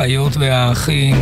האחיות 0.00 0.36
והאחים, 0.36 1.16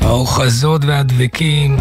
האוחזות 0.00 0.84
והדבקים, 0.84 1.76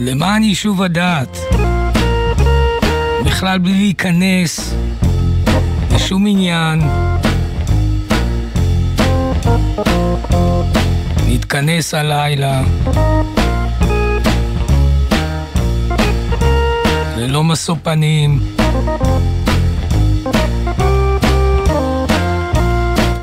למען 0.00 0.42
יישוב 0.42 0.82
הדעת, 0.82 1.38
בכלל 3.24 3.58
בלי 3.58 3.74
להיכנס 3.74 4.74
לשום 5.94 6.26
עניין. 6.26 6.80
נתכנס 11.48 11.94
הלילה. 11.94 12.62
ללא 17.16 17.44
משוא 17.44 17.76
פנים. 17.82 18.40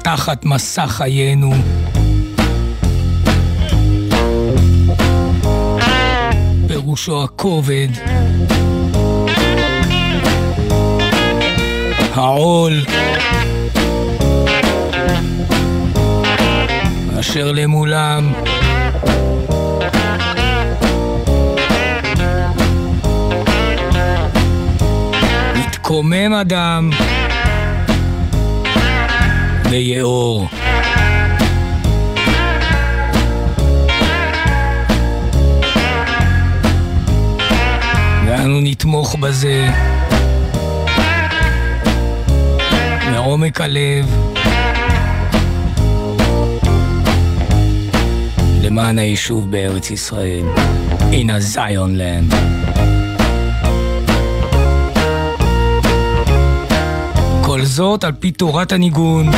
תחת 0.03 0.45
מסע 0.45 0.87
חיינו. 0.87 1.53
פירושו 6.67 7.23
הכובד. 7.23 7.89
העול 12.13 12.81
אשר 17.29 17.51
למולם 17.51 18.33
מתקומם 25.55 26.33
אדם 26.33 26.89
ליאור. 29.69 30.47
ואנו 38.27 38.59
נתמוך 38.61 39.15
בזה 39.15 39.67
מעומק 43.11 43.61
הלב. 43.61 44.24
למען 48.65 48.99
היישוב 48.99 49.51
בארץ 49.51 49.91
ישראל, 49.91 50.45
in 50.99 51.29
a 51.29 51.55
Zion 51.55 51.99
land. 51.99 52.35
כל 57.41 57.61
זאת 57.65 58.03
על 58.03 58.11
פי 58.19 58.31
תורת 58.31 58.71
הניגון, 58.71 59.31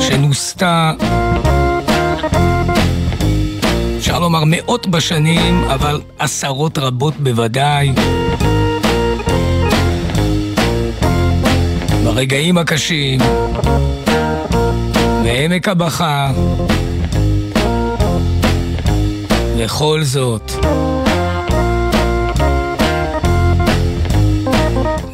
שנוסתה, 0.00 0.92
אפשר 3.98 4.18
לומר 4.18 4.42
מאות 4.46 4.86
בשנים, 4.86 5.64
אבל 5.64 6.00
עשרות 6.18 6.78
רבות 6.78 7.14
בוודאי. 7.16 7.92
ברגעים 12.04 12.58
הקשים, 12.58 13.20
בעמק 15.22 15.68
הבכה, 15.68 16.30
וכל 19.62 20.02
זאת, 20.04 20.52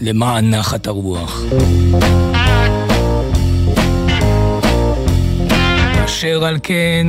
למען 0.00 0.54
נחת 0.54 0.86
הרוח. 0.86 1.42
אשר 6.04 6.44
על 6.44 6.58
כן, 6.62 7.06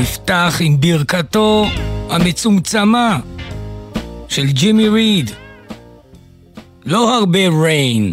נפתח 0.00 0.56
עם 0.60 0.80
ברכתו 0.80 1.66
המצומצמה 2.10 3.20
של 4.28 4.46
ג'ימי 4.46 4.88
ריד. 4.88 5.30
לא 6.84 7.18
הרבה 7.18 7.48
ריין, 7.62 8.12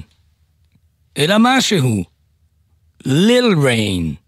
אלא 1.17 1.35
משהו. 1.39 2.03
ליל 3.05 3.53
ריין. 3.63 4.24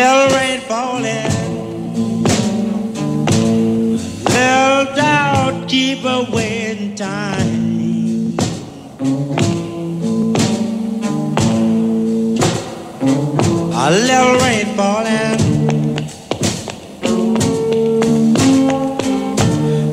Little 0.00 0.28
rain 0.34 0.60
falling, 0.60 1.30
little 4.34 4.84
doubt 4.96 5.68
keep 5.68 6.02
away 6.04 6.70
in 6.70 6.94
time. 6.94 8.34
A 13.82 13.90
little 14.08 14.34
rain 14.42 14.68
falling, 14.78 15.38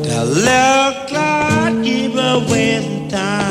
the 0.07 0.19
little 0.45 0.91
cloud 1.07 1.83
keep 1.83 2.13
away 2.15 2.75
in 2.75 3.09
time. 3.09 3.46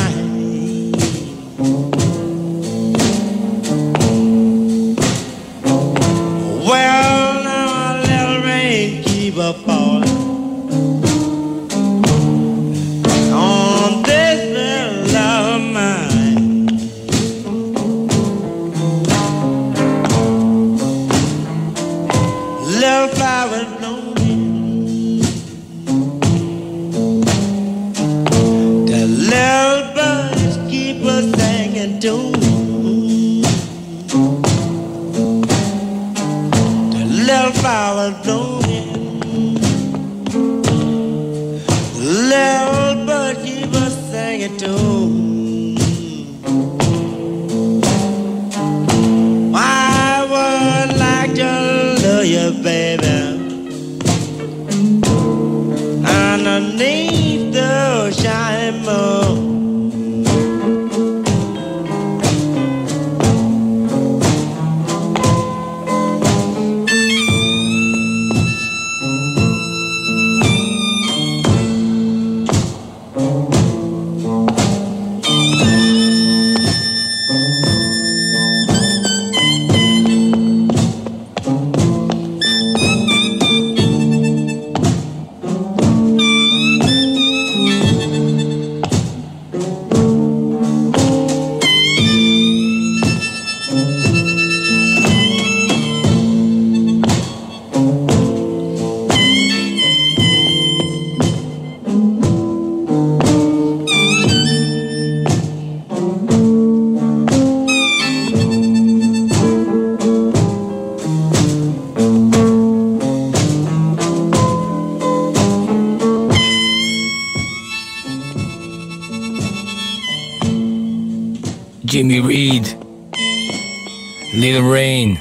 Little 124.57 124.73
Rain, 124.73 125.17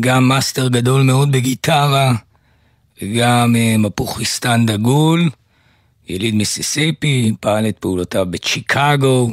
גם 0.00 0.28
מאסטר 0.28 0.68
גדול 0.68 1.02
מאוד 1.02 1.32
בגיטרה, 1.32 2.12
וגם 3.02 3.54
אה, 3.54 3.78
מפוחיתן 3.78 4.66
דגול, 4.66 5.30
יליד 6.08 6.34
מיסיסיפי, 6.34 7.32
פעל 7.40 7.68
את 7.68 7.78
פעולותיו 7.78 8.26
בצ'יקגו, 8.30 9.30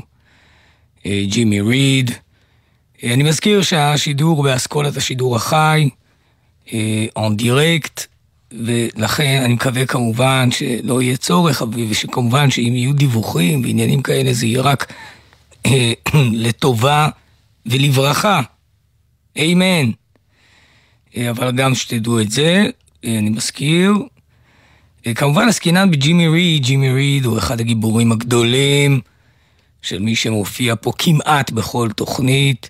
אה, 0.99 1.03
ג'ימי 1.25 1.61
ריד. 1.61 2.09
אה, 2.11 3.05
אני 3.13 3.23
מזכיר 3.23 3.61
שהשידור 3.61 4.43
באסכולת 4.43 4.97
השידור 4.97 5.35
החי, 5.35 5.89
en 7.15 7.35
direct, 7.35 8.05
ולכן 8.51 9.41
אני 9.45 9.53
מקווה 9.53 9.85
כמובן 9.85 10.49
שלא 10.51 11.01
יהיה 11.01 11.17
צורך, 11.17 11.63
ושכמובן 11.89 12.51
שאם 12.51 12.73
יהיו 12.75 12.93
דיווחים 12.93 13.61
ועניינים 13.63 14.01
כאלה 14.01 14.33
זה 14.33 14.45
יהיה 14.45 14.61
רק 14.61 14.93
אה, 15.65 15.93
לטובה 16.43 17.09
ולברכה. 17.65 18.41
איימן. 19.35 19.91
אה, 21.17 21.29
אבל 21.29 21.51
גם 21.51 21.75
שתדעו 21.75 22.19
את 22.19 22.31
זה, 22.31 22.67
אה, 23.05 23.19
אני 23.19 23.29
מזכיר. 23.29 23.93
כמובן 25.15 25.47
עסקינן 25.47 25.91
בג'ימי 25.91 26.27
ריד, 26.27 26.63
ג'ימי 26.63 26.91
ריד 26.91 27.25
הוא 27.25 27.37
אחד 27.37 27.59
הגיבורים 27.59 28.11
הגדולים 28.11 29.01
של 29.81 29.99
מי 29.99 30.15
שמופיע 30.15 30.75
פה 30.81 30.91
כמעט 30.97 31.51
בכל 31.51 31.89
תוכנית, 31.95 32.69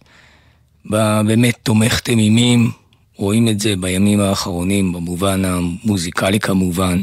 באמת 0.85 1.57
תומך 1.63 1.99
תמימים, 1.99 2.71
רואים 3.15 3.47
את 3.47 3.59
זה 3.59 3.75
בימים 3.75 4.19
האחרונים, 4.19 4.93
במובן 4.93 5.45
המוזיקלי 5.45 6.39
כמובן. 6.39 7.01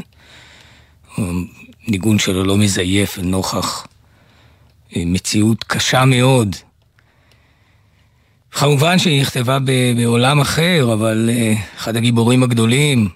ניגון 1.87 2.19
שלו 2.19 2.43
לא 2.43 2.57
מזייף 2.57 3.17
לנוכח 3.17 3.87
אה, 4.95 5.03
מציאות 5.05 5.63
קשה 5.63 6.05
מאוד. 6.05 6.55
כמובן 8.53 8.99
שהיא 8.99 9.21
נכתבה 9.21 9.57
בעולם 9.97 10.39
אחר, 10.39 10.93
אבל 10.93 11.29
אה, 11.33 11.53
אחד 11.77 11.95
הגיבורים 11.95 12.43
הגדולים 12.43 13.09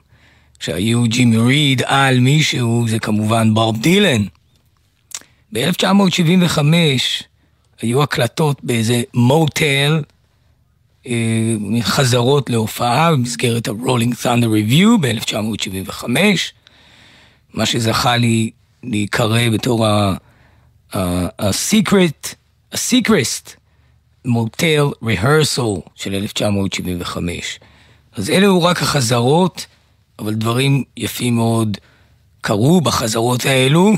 שהיו 0.59 1.03
ג'ימי 1.03 1.37
ריד 1.37 1.81
על 1.85 2.19
מישהו 2.19 2.85
זה 2.87 2.99
כמובן 2.99 3.53
בוב 3.53 3.81
דילן. 3.81 4.23
ב-1975 5.53 6.59
היו 7.81 8.03
הקלטות 8.03 8.63
באיזה 8.63 9.01
מוטל, 9.13 10.01
אה, 11.07 11.13
חזרות 11.81 12.49
להופעה 12.49 13.11
במסגרת 13.11 13.67
ה-Rolling 13.67 14.13
Thunder 14.23 14.47
Review 14.47 14.87
ב-1975, 15.01 16.03
מה 17.53 17.65
שזכה 17.65 18.17
לי 18.17 18.49
להיקרא 18.83 19.49
בתור 19.49 19.87
ה-Secret, 20.93 22.35
ה-Secret 22.71 23.56
Motel 24.27 24.93
Rehearsal 25.03 25.89
של 25.95 26.13
1975. 26.13 27.59
אז 28.13 28.29
אלה 28.29 28.47
הוא 28.47 28.63
רק 28.63 28.81
החזרות, 28.81 29.65
אבל 30.19 30.33
דברים 30.33 30.83
יפים 30.97 31.35
מאוד 31.35 31.77
קרו 32.41 32.81
בחזרות 32.81 33.45
האלו. 33.45 33.93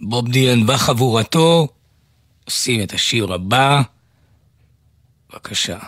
בוב 0.00 0.28
דילן 0.28 0.70
וחבורתו 0.70 1.68
עושים 2.44 2.82
את 2.82 2.92
השיר 2.92 3.32
הבא. 3.32 3.82
בבקשה. 5.32 5.78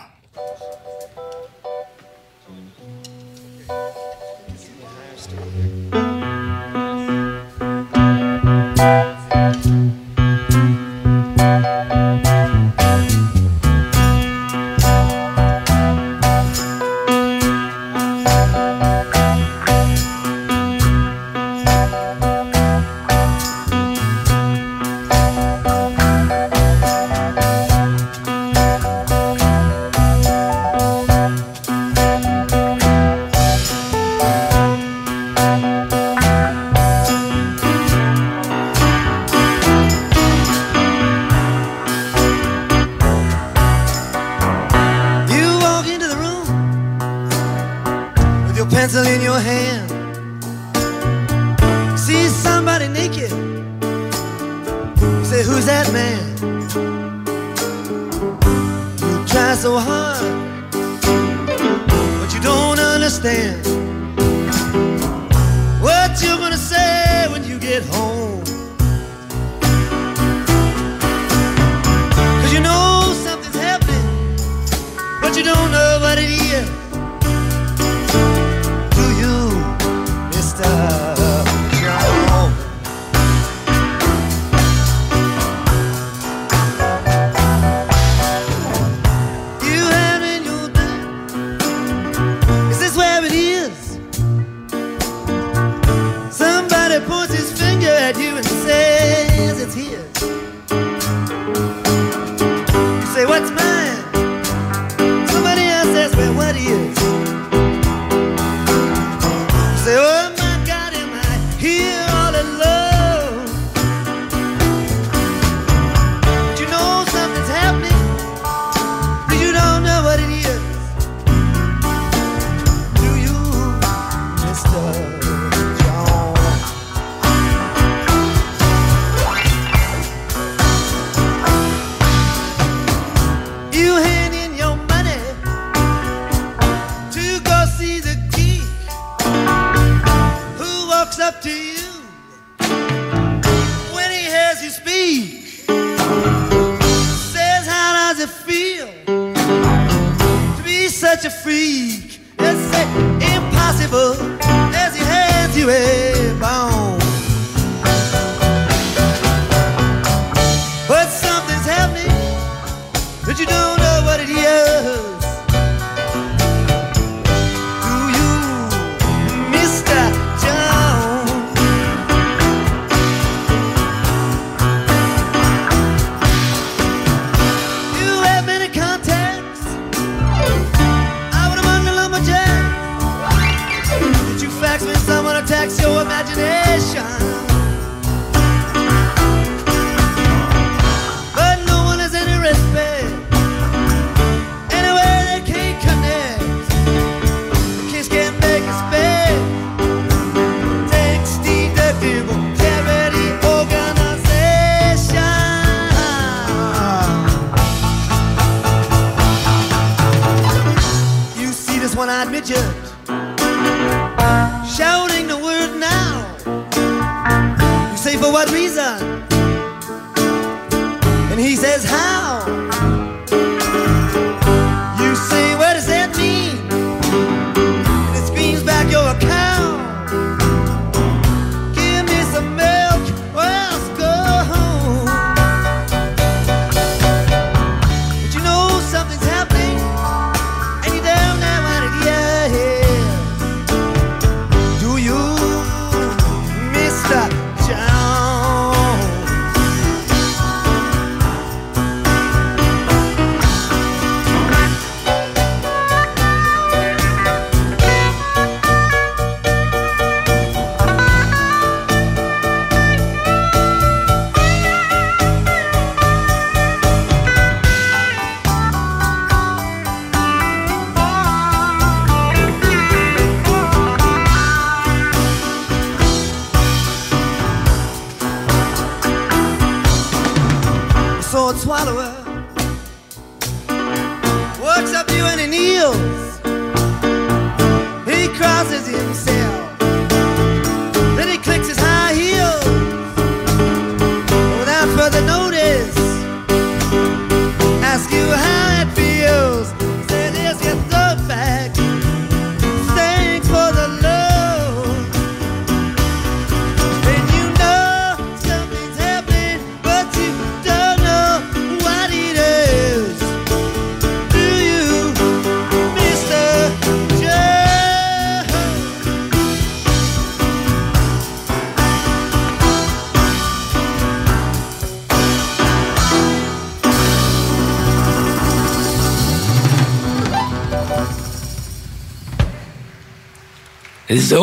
at 9.31 9.65
you 9.65 9.98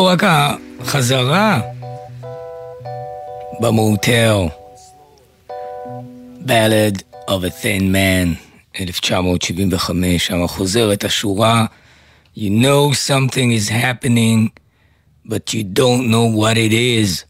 רק 0.07 0.23
החזרה 0.23 1.61
במוטר. 3.59 4.47
Ballad 6.45 7.03
of 7.27 7.43
a 7.43 7.51
Thin 7.61 7.91
Man, 7.91 8.35
1975, 8.81 10.27
שם 10.27 10.47
חוזרת 10.47 11.03
השורה 11.03 11.65
You 12.37 12.49
know 12.49 12.93
something 12.93 13.51
is 13.51 13.69
happening, 13.69 14.51
but 15.25 15.53
you 15.53 15.63
don't 15.63 16.09
know 16.11 16.27
what 16.41 16.55
it 16.57 16.73
is. 16.73 17.25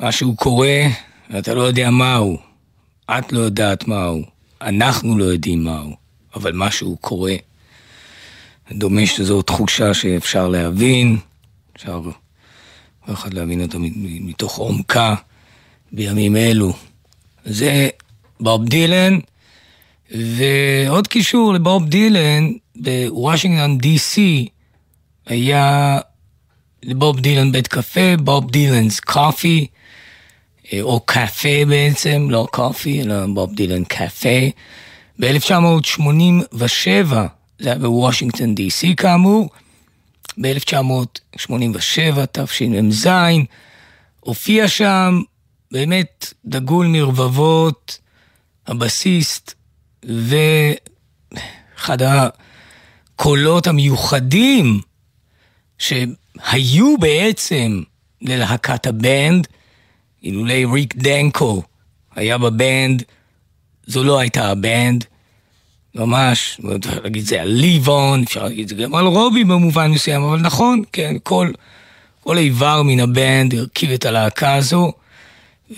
משהו 0.00 0.36
קורה, 0.36 0.80
ואתה 1.30 1.54
לא 1.54 1.62
יודע 1.62 1.90
מהו. 1.90 2.38
את 3.10 3.32
לא 3.32 3.40
יודעת 3.40 3.88
מהו. 3.88 4.22
אנחנו 4.62 5.18
לא 5.18 5.24
יודעים 5.24 5.64
מהו. 5.64 5.96
אבל 6.34 6.52
משהו 6.54 6.96
קורה. 7.00 7.34
דומה 8.74 9.06
שזו 9.06 9.42
תחושה 9.42 9.94
שאפשר 9.94 10.48
להבין, 10.48 11.16
אפשר 11.76 12.00
כל 13.06 13.12
אחד 13.12 13.34
להבין 13.34 13.62
אותה 13.62 13.78
מתוך 14.00 14.56
עומקה 14.56 15.14
בימים 15.92 16.36
אלו. 16.36 16.72
זה 17.44 17.88
בוב 18.40 18.64
דילן, 18.64 19.18
ועוד 20.10 21.06
קישור 21.06 21.54
לבוב 21.54 21.88
דילן, 21.88 22.52
בוושינגטון 22.76 23.78
די.סי 23.78 24.48
היה 25.26 25.98
לבוב 26.82 27.20
דילן 27.20 27.52
בית 27.52 27.66
קפה, 27.66 28.16
בוב 28.18 28.50
דילנס 28.50 29.00
קופי, 29.00 29.66
או 30.80 31.00
קפה 31.00 31.64
בעצם, 31.68 32.26
לא 32.30 32.46
קופי, 32.50 33.02
אלא 33.02 33.26
בוב 33.26 33.54
דילן 33.54 33.84
קפה. 33.84 34.38
ב-1987, 35.20 37.14
זה 37.62 37.68
היה 37.68 37.78
בוושינגטון 37.78 38.54
די.סי 38.54 38.96
כאמור, 38.96 39.50
ב-1987, 40.40 42.26
תשמ"ז, 42.32 43.08
הופיע 44.20 44.68
שם 44.68 45.20
באמת 45.72 46.34
דגול 46.44 46.86
מרבבות, 46.86 47.98
הבסיסט, 48.66 49.54
ואחד 51.74 51.98
הקולות 52.02 53.66
המיוחדים 53.66 54.80
שהיו 55.78 56.98
בעצם 57.00 57.82
ללהקת 58.20 58.86
הבנד, 58.86 59.46
אילולי 60.22 60.64
ריק 60.64 60.94
דנקו 60.96 61.62
היה 62.14 62.38
בבנד, 62.38 63.02
זו 63.86 64.04
לא 64.04 64.18
הייתה 64.18 64.50
הבנד, 64.50 65.04
ממש, 65.94 66.60
אפשר 66.76 67.00
להגיד 67.02 67.24
זה 67.24 67.42
על 67.42 67.48
ליבון, 67.48 68.22
אפשר 68.22 68.44
להגיד 68.44 68.68
זה 68.68 68.74
גם 68.74 68.94
על 68.94 69.06
רובי 69.06 69.44
במובן 69.44 69.90
מסוים, 69.90 70.22
אבל 70.22 70.38
נכון, 70.38 70.82
כן, 70.92 71.16
כל, 71.22 71.50
כל 72.24 72.38
איבר 72.38 72.82
מן 72.82 73.00
הבנד 73.00 73.54
הרכיב 73.54 73.90
את 73.90 74.04
הלהקה 74.04 74.54
הזו, 74.54 74.92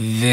ו... 0.01 0.27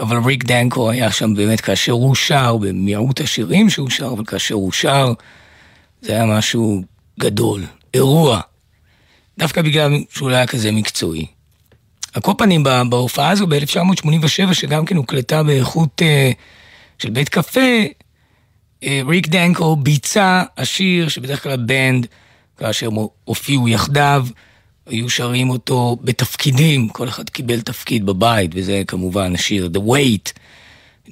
אבל 0.00 0.16
ריק 0.24 0.44
דנקו 0.44 0.90
היה 0.90 1.12
שם 1.12 1.34
באמת 1.34 1.60
כאשר 1.60 1.92
הוא 1.92 2.14
שר, 2.14 2.56
במיעוט 2.56 3.20
השירים 3.20 3.70
שהוא 3.70 3.90
שר, 3.90 4.06
אבל 4.06 4.24
כאשר 4.24 4.54
הוא 4.54 4.72
שר, 4.72 5.12
זה 6.02 6.12
היה 6.12 6.26
משהו 6.26 6.82
גדול, 7.20 7.64
אירוע, 7.94 8.40
דווקא 9.38 9.62
בגלל 9.62 9.92
שהוא 10.10 10.30
לא 10.30 10.36
היה 10.36 10.46
כזה 10.46 10.72
מקצועי. 10.72 11.26
על 12.14 12.22
כל 12.22 12.32
פנים, 12.38 12.62
בהופעה 12.88 13.30
הזו 13.30 13.46
ב-1987, 13.46 14.54
שגם 14.54 14.84
כן 14.84 14.96
הוקלטה 14.96 15.42
באיכות 15.42 16.02
uh, 16.02 16.34
של 16.98 17.10
בית 17.10 17.28
קפה, 17.28 17.60
ריק 18.82 19.28
דנקו 19.28 19.76
ביצע 19.76 20.42
השיר 20.58 21.08
שבדרך 21.08 21.42
כלל 21.42 21.56
בנד, 21.56 22.06
כאשר 22.56 22.86
הם 22.86 22.96
הופיעו 23.24 23.68
יחדיו, 23.68 24.26
היו 24.86 25.10
שרים 25.10 25.50
אותו 25.50 25.96
בתפקידים, 26.02 26.88
כל 26.88 27.08
אחד 27.08 27.30
קיבל 27.30 27.60
תפקיד 27.60 28.06
בבית, 28.06 28.50
וזה 28.54 28.82
כמובן 28.86 29.34
השיר 29.34 29.70
The 29.74 29.78
Wait. 29.78 30.32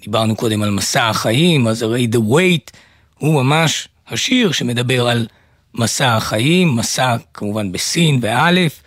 דיברנו 0.03 0.37
קודם 0.37 0.63
על 0.63 0.71
מסע 0.71 1.09
החיים, 1.09 1.67
אז 1.67 1.83
הרי 1.83 2.09
The 2.13 2.19
Wait 2.19 2.79
הוא 3.19 3.43
ממש 3.43 3.89
השיר 4.09 4.53
שמדבר 4.53 5.09
על 5.09 5.27
מסע 5.75 6.17
החיים, 6.17 6.77
מסע 6.77 7.17
כמובן 7.35 7.73
בסין 7.73 8.21
באלף. 8.21 8.83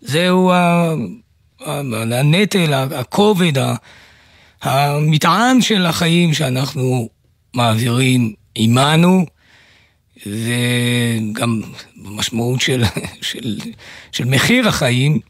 זהו 0.00 0.52
הנטל, 1.60 2.72
הכובד, 2.74 3.52
המטען 4.62 5.62
של 5.62 5.86
החיים 5.86 6.34
שאנחנו 6.34 7.08
מעבירים 7.54 8.32
עימנו, 8.54 9.26
וגם 10.26 11.62
במשמעות 11.96 12.60
של, 12.60 12.82
של, 13.22 13.58
של 14.12 14.24
מחיר 14.24 14.68
החיים. 14.68 15.20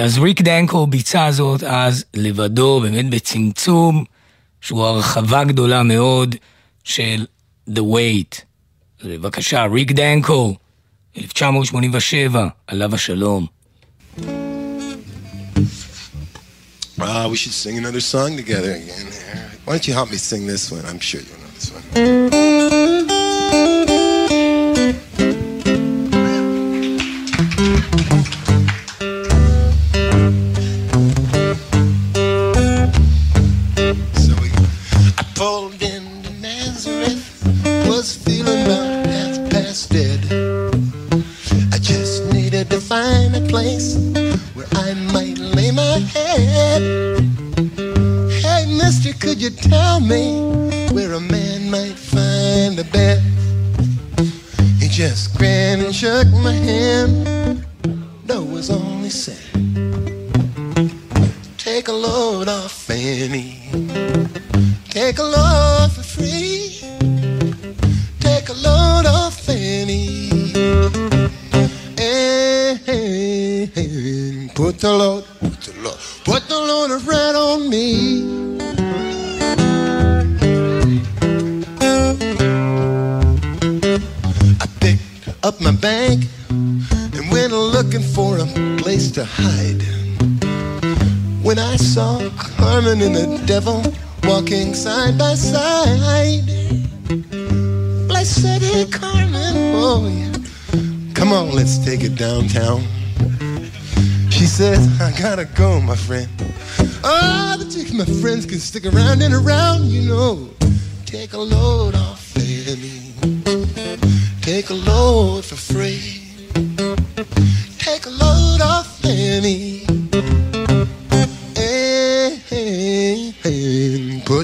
אז 0.00 0.18
ריק 0.18 0.40
דנקו 0.40 0.86
ביצע 0.86 1.30
זאת 1.30 1.62
אז 1.62 2.04
לבדו, 2.14 2.80
באמת 2.80 3.10
בצמצום, 3.10 4.04
שהוא 4.60 4.84
הרחבה 4.84 5.44
גדולה 5.44 5.82
מאוד 5.82 6.34
של 6.84 7.26
The 7.70 7.80
Wait. 7.80 8.42
בבקשה, 9.04 9.64
ריק 9.64 9.92
דנקו, 9.92 10.56
1987, 11.18 12.48
עליו 12.66 12.94
השלום. 12.94 13.46
Uh, 16.98 17.28
we 17.28 17.36
should 17.36 17.52
sing 17.52 17.78
another 17.78 18.00
song 18.00 18.36
together 18.36 18.72
again. 18.76 19.41
Why 19.64 19.74
don't 19.74 19.86
you 19.86 19.94
help 19.94 20.10
me 20.10 20.16
sing 20.16 20.46
this 20.46 20.70
one? 20.72 20.84
I'm 20.86 20.98
sure 20.98 21.20
you'll 21.20 21.38
know 21.38 21.46
this 21.54 21.70
one. 21.70 22.51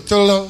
Still 0.09 0.25
alone. 0.25 0.48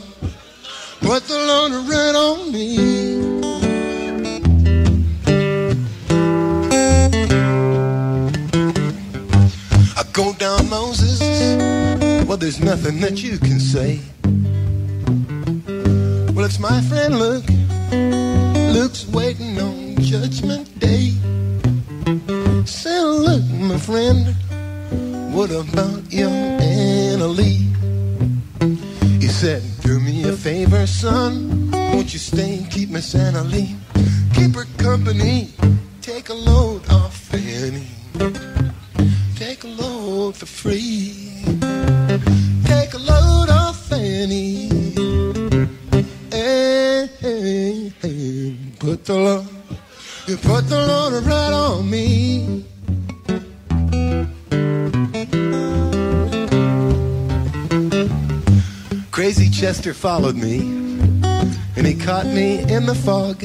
followed 60.28 60.44
me 60.44 60.60
and 61.76 61.86
he 61.86 61.94
caught 61.94 62.26
me 62.26 62.58
in 62.70 62.84
the 62.84 62.94
fog. 62.94 63.40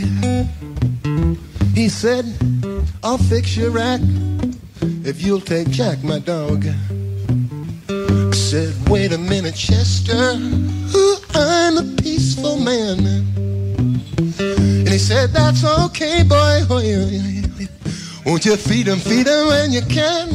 He 1.74 1.88
said, 1.88 2.26
I'll 3.02 3.18
fix 3.18 3.56
your 3.56 3.70
rack 3.70 4.02
if 5.06 5.22
you'll 5.22 5.40
take 5.40 5.70
Jack, 5.70 6.04
my 6.04 6.20
dog. 6.20 6.66
I 7.88 8.32
said, 8.32 8.74
wait 8.90 9.14
a 9.14 9.18
minute, 9.18 9.56
Chester, 9.56 10.36
I'm 11.34 11.78
a 11.78 11.96
peaceful 12.02 12.58
man. 12.58 13.00
And 14.40 14.90
he 14.90 14.98
said, 14.98 15.30
that's 15.30 15.64
okay, 15.86 16.24
boy. 16.24 16.66
Won't 18.26 18.46
you 18.46 18.58
feed 18.58 18.88
him, 18.88 19.00
feed 19.00 19.28
him 19.28 19.48
when 19.48 19.72
you 19.72 19.84
can? 19.84 20.33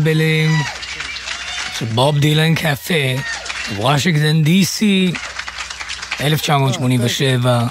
כבלים, 0.00 0.50
של 1.78 1.86
בוב 1.86 2.18
דילן 2.18 2.54
קפה, 2.54 2.94
וושינגטון 3.76 4.42
די.סי, 4.42 5.12
1987, 6.20 7.66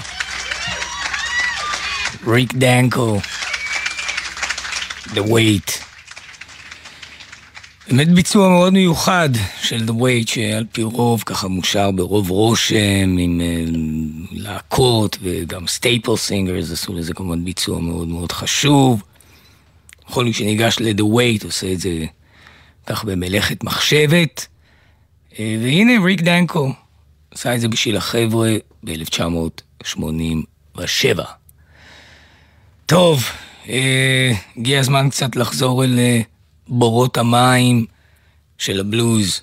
ריק 2.26 2.54
דנקו, 2.54 3.20
The 5.14 5.18
Weight. 5.18 5.72
באמת 7.88 8.08
ביצוע 8.08 8.48
מאוד 8.48 8.72
מיוחד 8.72 9.28
של 9.62 9.84
The 9.86 9.92
Weight, 9.92 10.30
שעל 10.30 10.64
פי 10.72 10.82
רוב 10.82 11.22
ככה 11.26 11.48
מושר 11.48 11.90
ברוב 11.90 12.30
רושם, 12.30 13.16
עם 13.18 13.40
אה, 13.40 13.64
להקות 14.32 15.18
וגם 15.22 15.66
סטייפל 15.66 16.16
סינגרס 16.16 16.72
עשו 16.72 16.94
לזה 16.94 17.14
כמובן 17.14 17.44
ביצוע 17.44 17.80
מאוד 17.80 18.08
מאוד 18.08 18.32
חשוב. 18.32 19.02
יכול 20.08 20.24
להיות 20.24 20.36
שניגש 20.36 20.76
ל-The 20.80 21.02
Wait 21.02 21.44
עושה 21.44 21.72
את 21.72 21.80
זה 21.80 22.06
כך 22.90 23.04
במלאכת 23.04 23.64
מחשבת. 23.64 24.46
אה, 25.38 25.56
והנה 25.62 25.92
ריק 26.04 26.20
דנקו 26.20 26.72
עשה 27.30 27.54
את 27.54 27.60
זה 27.60 27.68
בשביל 27.68 27.96
החבר'ה 27.96 28.50
ב-1987. 28.84 31.20
טוב, 32.86 33.24
אה, 33.68 34.32
הגיע 34.56 34.80
הזמן 34.80 35.10
קצת 35.10 35.36
לחזור 35.36 35.84
אל 35.84 35.98
אה, 35.98 36.20
בורות 36.68 37.16
המים 37.16 37.86
של 38.58 38.80
הבלוז. 38.80 39.42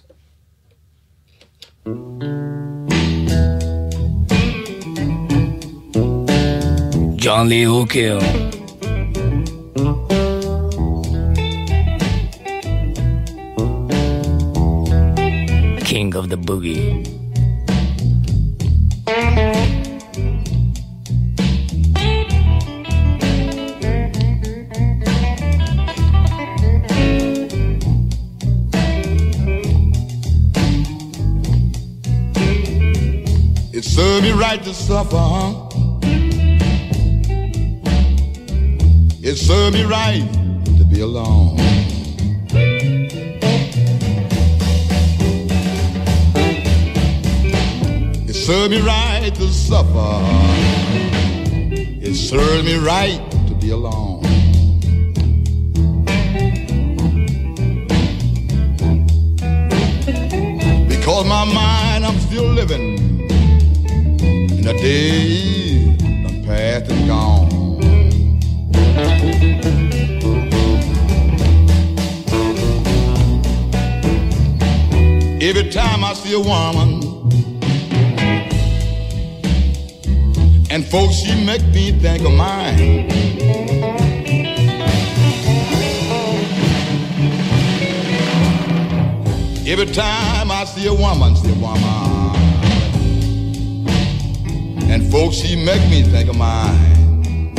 ג'ון 7.18 7.48
לי 7.48 7.64
הוקר. 7.64 8.20
thank 9.78 10.12
you 10.12 10.16
King 15.88 16.17
of 16.17 16.28
the 16.28 16.36
Boogie. 16.36 17.08
It 33.73 33.86
served 33.86 34.23
me 34.23 34.34
right 34.34 34.62
to 34.62 34.73
suffer, 34.73 35.15
huh? 35.15 35.69
It 39.23 39.38
served 39.38 39.73
me 39.73 39.86
right 39.86 40.28
to 40.65 40.84
be 40.84 41.00
alone. 41.00 41.77
Served 48.48 48.72
me 48.72 48.80
right 48.80 49.36
to 49.36 49.46
suffer. 49.50 50.22
It 52.02 52.16
served 52.16 52.64
me 52.64 52.76
right 52.76 53.20
to 53.46 53.54
be 53.56 53.72
alone. 53.72 54.22
Because 60.88 61.26
my 61.26 61.44
mind, 61.44 62.06
I'm 62.06 62.18
still 62.22 62.46
living 62.46 62.98
in 64.22 64.62
the 64.62 64.74
days 64.80 65.98
done 65.98 66.46
past 66.46 66.90
and 66.90 67.06
gone. 67.06 67.52
Every 75.42 75.70
time 75.70 76.06
I 76.06 76.14
see 76.14 76.34
a 76.34 76.40
woman 76.40 76.97
and 80.78 80.86
folks, 80.86 81.16
she 81.16 81.34
make 81.44 81.66
me 81.74 81.92
think 81.92 82.24
of 82.24 82.34
mine. 82.34 83.10
Every 89.66 89.88
time 89.88 90.52
I 90.52 90.66
see 90.66 90.86
a 90.86 90.94
woman, 90.94 91.36
see 91.36 91.50
a 91.50 91.56
woman, 91.56 91.82
and 94.92 95.12
folks, 95.12 95.38
she 95.38 95.56
make 95.56 95.82
me 95.90 96.04
think 96.04 96.30
of 96.30 96.38
mine. 96.38 97.56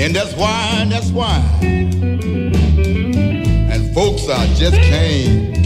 And 0.00 0.16
that's 0.16 0.32
why, 0.34 0.86
that's 0.88 1.10
why. 1.10 2.13
Folks, 3.94 4.28
I 4.28 4.46
just 4.54 4.74
can't 4.74 5.63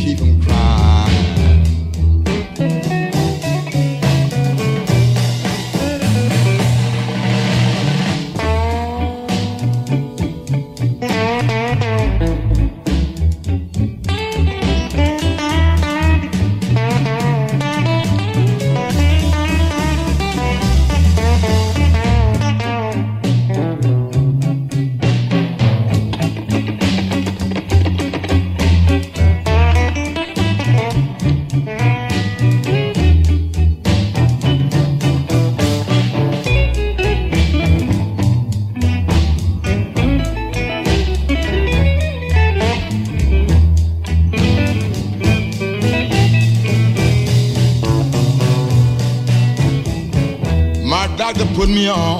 No. 51.88 52.17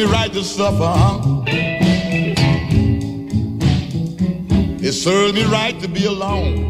Me 0.00 0.06
right 0.06 0.32
to 0.32 0.42
suffer. 0.42 0.92
huh? 1.02 1.16
It 4.88 4.94
served 5.04 5.34
me 5.38 5.44
right 5.58 5.76
to 5.82 5.88
be 5.88 6.04
alone. 6.06 6.66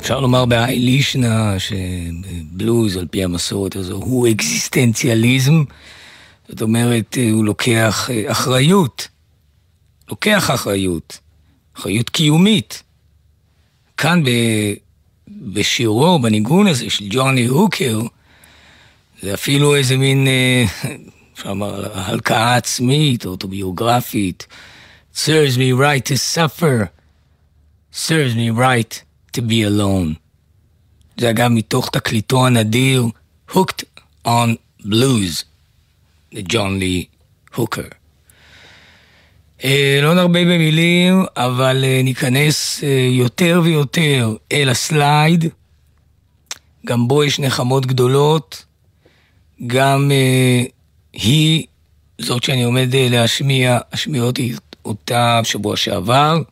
אפשר 0.00 0.20
לומר 0.20 0.44
בהאי 0.44 0.78
לישנה 0.78 1.54
שבלוז 1.58 2.96
על 2.96 3.06
פי 3.06 3.24
המסורת 3.24 3.76
הזו 3.76 3.94
הוא 3.94 4.28
אקזיסטנציאליזם, 4.28 5.64
זאת 6.48 6.62
אומרת 6.62 7.18
הוא 7.32 7.44
לוקח 7.44 8.10
אה, 8.12 8.30
אחריות, 8.30 9.08
לוקח 10.10 10.50
אחריות, 10.50 11.18
אחריות 11.76 12.10
קיומית. 12.10 12.82
כאן 13.96 14.24
ב, 14.24 14.30
בשירו, 15.28 16.18
בניגון 16.18 16.66
הזה 16.66 16.90
של 16.90 17.04
ג'וני 17.10 17.46
הוקר, 17.46 18.00
זה 19.22 19.34
אפילו 19.34 19.76
איזה 19.76 19.96
מין, 19.96 20.26
אה, 20.26 20.64
אפשר 21.40 21.48
לומר, 21.48 21.98
הלקאה 21.98 22.56
עצמית, 22.56 23.26
אוטוביוגרפית. 23.26 24.46
serves 25.14 25.56
me 25.56 25.72
right 25.72 26.04
to 26.04 26.16
suffer, 26.16 26.88
serves 27.92 28.34
me 28.34 28.50
right 28.50 29.02
to 29.32 29.40
be 29.40 29.62
alone. 29.62 30.14
זה 31.16 31.30
אגב 31.30 31.48
מתוך 31.48 31.90
תקליטו 31.90 32.46
הנדיר, 32.46 33.06
Hooked 33.50 33.84
on 34.26 34.48
Blues, 34.82 35.44
לג'ון 36.32 36.78
לי 36.78 37.04
הוקר. 37.54 37.88
אה, 39.64 39.98
לא 40.02 40.14
נרבה 40.14 40.44
במילים, 40.44 41.24
אבל 41.36 41.84
אה, 41.84 42.00
ניכנס 42.04 42.84
אה, 42.84 43.08
יותר 43.10 43.60
ויותר 43.64 44.36
אל 44.52 44.68
הסלייד. 44.68 45.44
גם 46.86 47.08
בו 47.08 47.24
יש 47.24 47.40
נחמות 47.40 47.86
גדולות. 47.86 48.64
גם 49.66 50.10
אה, 50.12 50.64
היא, 51.12 51.66
זאת 52.18 52.42
שאני 52.42 52.62
עומד 52.62 52.94
אה, 52.94 53.08
להשמיע, 53.10 53.78
אשמיע 53.90 54.22
אותי 54.22 54.52
אותה 54.84 55.40
בשבוע 55.42 55.76
שעבר. 55.76 56.42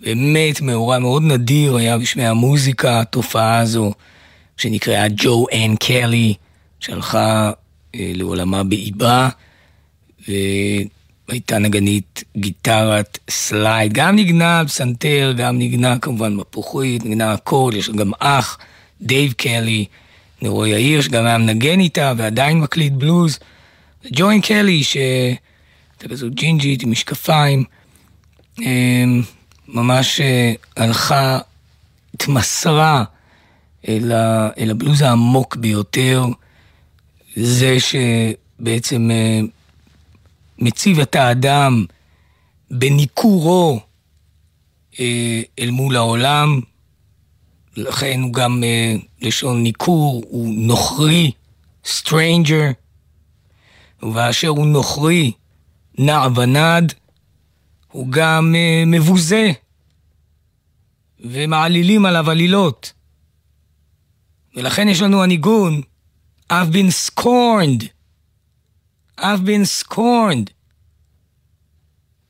באמת 0.00 0.60
מאורע 0.60 0.98
מאוד 0.98 1.22
נדיר 1.22 1.76
היה 1.76 1.98
בשמי 1.98 2.26
המוזיקה, 2.26 3.00
התופעה 3.00 3.58
הזו, 3.58 3.92
שנקראה 4.56 5.06
ג'ו 5.16 5.46
אן 5.52 5.76
קלי, 5.76 6.34
שהלכה 6.80 7.52
אה, 7.94 8.12
לעולמה 8.14 8.64
באיבה, 8.64 9.28
והייתה 10.28 11.58
נגנית 11.58 12.24
גיטרת 12.36 13.18
סלייד, 13.30 13.92
גם 13.92 14.16
נגנה 14.16 14.62
פסנתר, 14.66 15.34
גם 15.36 15.58
נגנה 15.58 15.98
כמובן 15.98 16.34
מפוחית, 16.34 17.04
נגנה 17.04 17.32
הכל, 17.32 17.72
יש 17.76 17.90
גם 17.90 18.10
אח, 18.18 18.58
דייב 19.00 19.32
קלי, 19.32 19.84
נרו 20.42 20.66
יאיר, 20.66 21.00
שגם 21.00 21.24
היה 21.24 21.38
מנגן 21.38 21.80
איתה 21.80 22.12
ועדיין 22.16 22.60
מקליט 22.60 22.92
בלוז. 22.92 23.38
ג'ו 24.10 24.28
אן 24.28 24.40
קלי, 24.40 24.82
שהייתה 24.82 26.08
כזאת 26.08 26.34
ג'ינג'ית 26.34 26.82
עם 26.82 26.90
משקפיים, 26.90 27.64
אה, 28.60 29.04
ממש 29.68 30.20
אה, 30.20 30.52
הלכה, 30.76 31.38
התמסרה 32.14 33.04
אל, 33.88 34.12
ה, 34.12 34.48
אל 34.58 34.70
הבלוז 34.70 35.02
העמוק 35.02 35.56
ביותר, 35.56 36.24
זה 37.36 37.76
שבעצם 37.80 39.10
אה, 39.10 39.40
מציב 40.58 41.00
את 41.00 41.14
האדם 41.14 41.84
בניכורו 42.70 43.80
אה, 45.00 45.42
אל 45.58 45.70
מול 45.70 45.96
העולם, 45.96 46.60
לכן 47.76 48.20
הוא 48.22 48.32
גם 48.32 48.62
לשון 49.20 49.62
ניכור, 49.62 50.24
הוא 50.28 50.54
נוכרי, 50.56 51.30
stranger, 51.84 52.81
ובאשר 54.02 54.48
הוא 54.48 54.66
נוכרי, 54.66 55.32
נע 55.98 56.26
ונד, 56.36 56.94
הוא 57.92 58.08
גם 58.10 58.54
אה, 58.54 58.82
מבוזה, 58.86 59.52
ומעלילים 61.20 62.06
עליו 62.06 62.30
עלילות. 62.30 62.92
ולכן 64.56 64.88
יש 64.88 65.02
לנו 65.02 65.22
הניגון, 65.22 65.80
I've 66.50 66.72
been 66.72 66.90
scorned. 66.90 67.84
I've 69.18 69.44
been 69.46 69.64
scorned. 69.64 70.50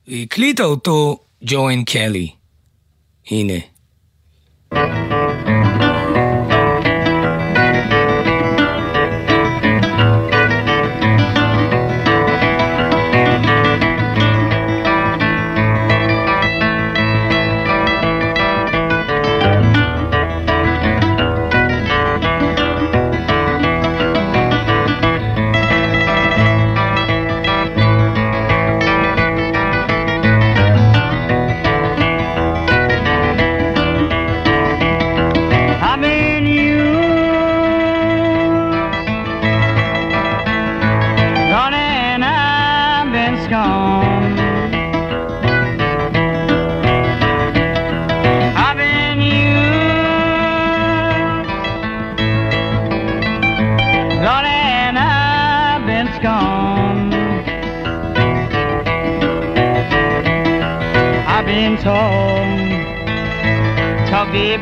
והקליטה 0.07 0.63
אותו 0.63 1.19
ג'ואן 1.43 1.83
קלי. 1.83 2.31
הנה. 3.31 3.59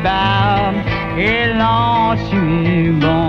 barbe 0.02 0.76
et 1.18 1.52
l'enchubon. 1.54 3.22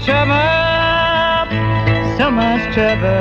Trouble, 0.00 0.38
so 2.16 2.30
much 2.30 2.62
trouble. 2.72 3.19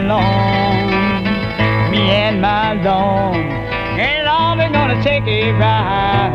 and 0.00 0.08
my 0.08 0.08
Lord 0.08 1.16
me 1.92 2.02
and 2.26 2.40
my 2.40 2.68
dog. 2.88 3.36
And 4.06 4.24
all 4.34 4.52
we're 4.58 4.74
gonna 4.78 5.00
take 5.08 5.26
a 5.26 5.52
ride. 5.62 6.32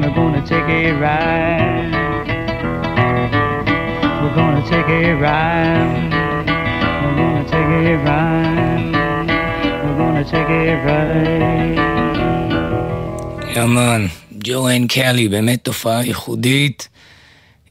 We're 0.00 0.14
gonna 0.20 0.42
take 0.52 0.70
a 0.82 0.92
ride. 1.04 1.92
We're 4.20 4.34
gonna 4.40 4.64
take 4.72 4.90
a 5.00 5.12
ride. 5.24 6.12
We're 7.02 7.16
gonna 7.20 7.44
take 7.52 7.72
a 7.84 7.94
ride. 8.08 8.92
We're 9.82 9.98
gonna 10.02 10.24
take 10.34 10.50
a 10.62 10.74
ride. 10.86 11.78
יאמן, 13.56 14.06
ג'ואן 14.38 14.86
קלי, 14.86 15.28
באמת 15.28 15.64
תופעה 15.64 16.04
ייחודית, 16.04 16.88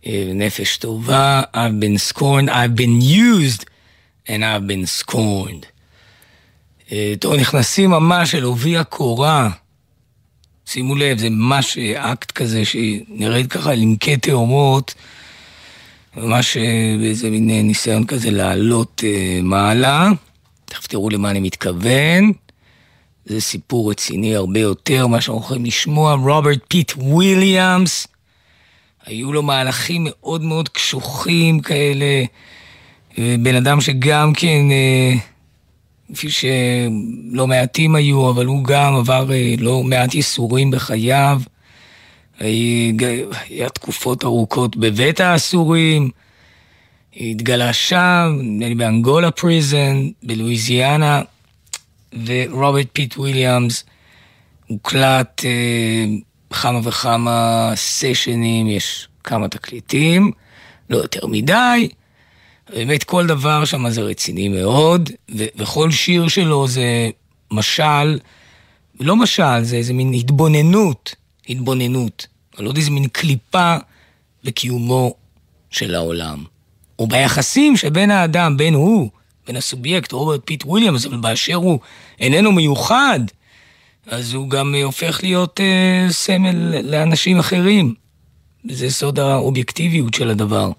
אה, 0.06 0.32
נפש 0.36 0.78
טובה, 0.78 1.42
I've 1.54 1.80
been 1.84 1.98
scorned, 2.14 2.50
I've 2.50 2.76
been 2.76 3.02
used 3.02 3.66
and 4.29 4.45
I've 4.45 4.67
been 4.67 4.87
scorned. 4.87 5.67
טוב, 7.21 7.35
נכנסים 7.35 7.91
ממש 7.91 8.35
אל 8.35 8.43
עובי 8.43 8.77
הקורה. 8.77 9.51
שימו 10.67 10.95
לב, 10.95 11.19
זה 11.19 11.31
ממש 11.31 11.79
אה, 11.79 12.13
אקט 12.13 12.31
כזה 12.31 12.65
שנרד 12.65 13.47
ככה 13.47 13.73
על 13.73 13.83
עמקי 13.83 14.17
תהומות, 14.17 14.95
ממש 16.17 16.57
אה, 16.57 16.97
באיזה 17.01 17.31
מין 17.31 17.51
אה, 17.51 17.63
ניסיון 17.63 18.07
כזה 18.07 18.31
לעלות 18.31 19.05
מעלה. 19.43 20.09
תכף 20.65 20.87
תראו 20.87 21.11
למה 21.11 21.31
אני 21.31 21.41
מתכוון. 21.41 22.33
זה 23.27 23.41
סיפור 23.41 23.91
רציני 23.91 24.37
הרבה 24.37 24.61
יותר, 24.61 25.07
מה 25.07 25.21
שאנחנו 25.21 25.41
יכולים 25.41 25.65
לשמוע. 25.65 26.15
רוברט 26.15 26.59
פיט 26.69 26.93
וויליאמס, 26.97 28.07
היו 29.07 29.33
לו 29.33 29.43
מהלכים 29.43 30.07
מאוד 30.11 30.43
מאוד 30.43 30.69
קשוחים 30.69 31.61
כאלה. 31.61 32.25
בן 33.19 33.55
אדם 33.55 33.81
שגם 33.81 34.33
כן, 34.33 34.71
אה, 34.71 35.13
כפי 36.15 36.31
שלא 36.31 37.47
מעטים 37.47 37.95
היו, 37.95 38.31
אבל 38.31 38.47
הוא 38.47 38.65
גם 38.65 38.95
עבר 38.95 39.33
אה, 39.33 39.55
לא 39.59 39.83
מעט 39.83 40.15
ייסורים 40.15 40.71
בחייו. 40.71 41.41
היה 42.39 43.69
תקופות 43.75 44.25
ארוכות 44.25 44.77
בבית 44.77 45.21
האסורים, 45.21 46.11
התגלה 47.17 47.73
שם, 47.73 48.39
נדמה 48.41 48.69
לי 48.69 48.75
באנגולה 48.75 49.31
prison, 49.31 50.09
בלואיזיאנה, 50.23 51.23
ורוברט 52.27 52.87
פיט 52.93 53.17
וויליאמס 53.17 53.85
הוקלט 54.67 55.45
אה, 55.45 56.05
כמה 56.51 56.81
וכמה 56.83 57.73
סשנים, 57.75 58.69
יש 58.69 59.09
כמה 59.25 59.49
תקליטים, 59.49 60.31
לא 60.91 60.97
יותר 60.97 61.27
מדי. 61.27 61.89
באמת 62.71 63.05
כל 63.05 63.27
דבר 63.27 63.65
שם 63.65 63.91
זה 63.91 64.01
רציני 64.01 64.49
מאוד, 64.49 65.11
ו- 65.37 65.45
וכל 65.57 65.91
שיר 65.91 66.29
שלו 66.29 66.69
זה 66.69 67.11
משל 67.51 68.19
לא 69.01 69.17
משל, 69.17 69.63
זה 69.63 69.77
איזה 69.77 69.93
מין 69.93 70.15
התבוננות, 70.15 71.15
התבוננות, 71.49 72.27
על 72.57 72.67
עוד 72.67 72.77
איזה 72.77 72.91
מין 72.91 73.09
קליפה 73.09 73.77
בקיומו 74.45 75.15
של 75.71 75.95
העולם. 75.95 76.45
או 76.99 77.07
ביחסים 77.07 77.77
שבין 77.77 78.11
האדם, 78.11 78.57
בין 78.57 78.75
הוא, 78.75 79.11
בין 79.47 79.57
הסובייקט, 79.57 80.13
רוברט 80.13 80.41
פיט 80.45 80.65
וויליאמס, 80.65 81.07
אבל 81.07 81.17
באשר 81.17 81.55
הוא 81.55 81.79
איננו 82.21 82.53
מיוחד, 82.53 83.21
אז 84.07 84.35
הוא 84.35 84.51
גם 84.51 84.75
הופך 84.85 85.21
להיות 85.23 85.61
אה, 85.61 86.13
סמל 86.13 86.81
לאנשים 86.81 87.39
אחרים. 87.39 87.95
וזה 88.69 88.91
סוד 88.91 89.19
האובייקטיביות 89.19 90.15
של 90.15 90.31
הדבר. 90.31 90.71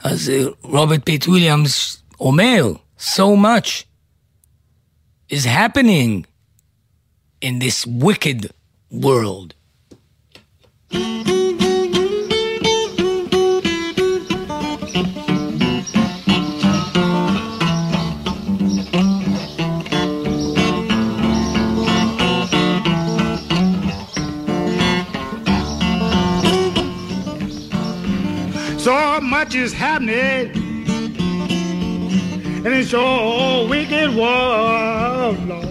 אז 0.00 0.30
אה, 0.30 0.44
רוברט 0.62 1.00
פיט 1.04 1.26
וויליאמס 1.26 2.02
אומר, 2.20 2.72
so 2.98 3.36
much 3.36 3.84
is 5.30 5.44
happening 5.44 6.24
in 7.42 7.58
this 7.58 7.86
wicked 7.86 8.50
world. 8.90 9.54
Much 29.41 29.55
is 29.55 29.73
happening 29.73 30.51
in 32.57 32.63
this 32.63 32.93
old 32.93 33.71
wicked 33.71 34.15
world, 34.15 35.35
Lord. 35.47 35.65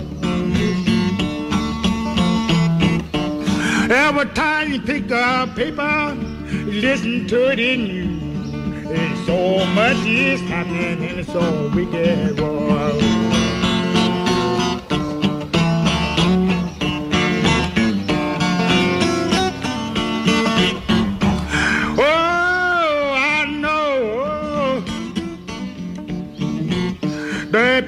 Every 3.88 4.26
time 4.34 4.72
you 4.72 4.80
pick 4.80 5.12
up 5.12 5.54
paper, 5.54 6.16
listen 6.66 7.28
to 7.28 7.52
it 7.52 7.60
in 7.60 7.86
you. 7.86 8.90
And 8.92 9.24
so 9.24 9.64
much 9.66 10.04
is 10.04 10.40
happening 10.40 11.08
in 11.08 11.16
this 11.18 11.28
old 11.28 11.72
wicked 11.72 12.40
world. 12.40 13.39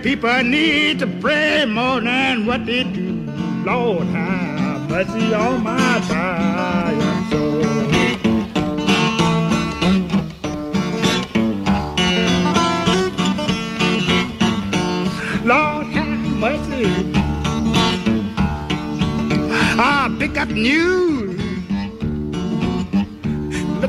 People 0.03 0.43
need 0.43 0.99
to 0.99 1.07
pray 1.07 1.65
more 1.65 2.01
than 2.01 2.47
what 2.47 2.67
they 2.67 2.85
do. 2.85 3.13
Lord, 3.65 4.07
have 4.09 4.91
mercy 4.91 5.35
on 5.35 5.63
my 5.63 6.01
tired 6.09 7.31
soul. 7.31 7.63
Lord, 15.45 15.87
have 15.87 16.19
mercy. 16.47 16.87
I 19.79 20.15
pick 20.19 20.37
up 20.37 20.49
news 20.49 21.23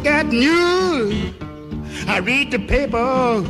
look 0.03 0.11
at 0.11 0.25
news. 0.25 1.33
I 2.07 2.17
read 2.19 2.51
the 2.51 2.59
paper. 2.59 3.45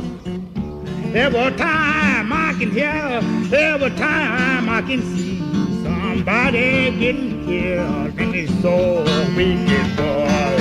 Every 1.14 1.56
time 1.56 2.23
can 2.58 2.70
hear, 2.70 3.20
every 3.52 3.90
time 3.96 4.68
I 4.68 4.80
can 4.82 5.02
see 5.16 5.38
somebody 5.82 6.90
getting 6.98 7.44
killed 7.44 8.18
and 8.18 8.34
it's 8.34 8.52
so 8.62 9.02
wicked 9.36 9.98
world. 9.98 10.60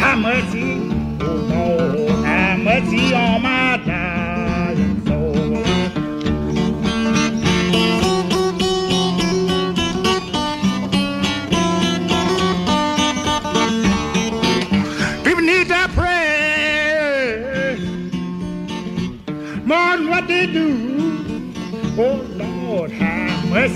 Have 0.00 0.18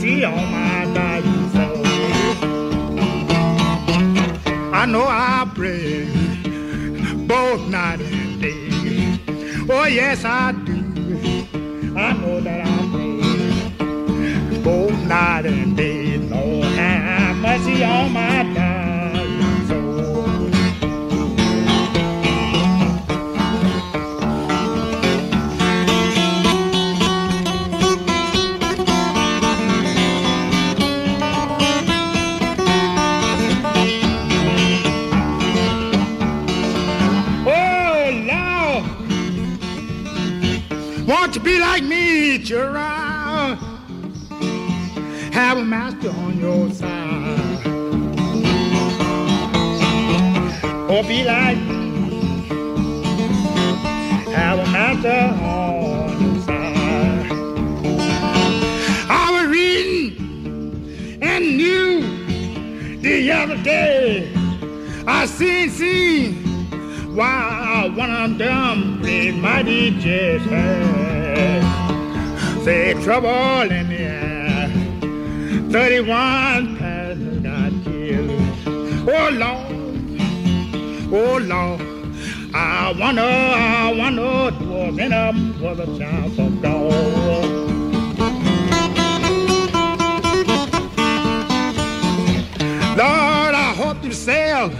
mercy 0.09 0.25
on 0.25 0.51
my 0.51 0.85
dying. 0.94 1.38
I 4.73 4.87
know 4.87 5.05
I 5.07 5.51
pray 5.55 6.07
both 7.27 7.68
night 7.68 8.01
and 8.01 8.40
day. 8.40 9.66
Oh 9.68 9.85
yes, 9.85 10.25
I 10.25 10.53
do. 10.53 10.73
I 11.97 12.12
know 12.12 12.40
that 12.40 12.66
I 12.66 12.79
pray 12.92 14.61
both 14.62 14.92
night 15.07 15.47
and 15.47 15.77
day. 15.77 16.18
Lord, 16.18 16.64
have 16.64 17.37
mercy 17.37 17.85
on 17.85 18.12
my 18.12 18.48
meet 41.81 42.49
your 42.51 42.76
eyes. 42.76 42.88
One 67.99 68.11
of 68.12 68.38
them 68.38 69.03
big 69.03 69.34
mighty 69.34 69.90
just 69.99 70.46
had 70.46 71.62
say 72.62 72.94
trouble 73.03 73.72
in 73.72 73.88
the 73.88 73.99
air. 73.99 74.68
31 75.72 76.76
passengers 76.76 77.40
got 77.42 77.72
killed. 77.82 78.40
Oh 79.09 79.30
Lord, 79.32 79.72
oh 81.12 81.38
Lord. 81.38 81.80
I 82.55 82.94
wonder, 82.96 83.22
I 83.22 83.92
wonder, 83.92 84.57
was 84.64 84.99
in 85.01 85.11
them 85.11 85.61
was 85.61 85.80
a 85.80 85.86
child 85.99 86.38
of 86.38 86.62
God. 86.62 87.44
Lord, 92.96 93.55
I 93.66 93.74
hope 93.76 94.05
you 94.05 94.12
sail 94.12 94.70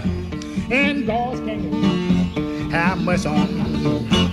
in 0.71 1.05
God's 1.05 1.41
kingdom. 1.41 1.78
Have 2.89 3.03
mercy 3.03 3.29
on. 3.29 3.47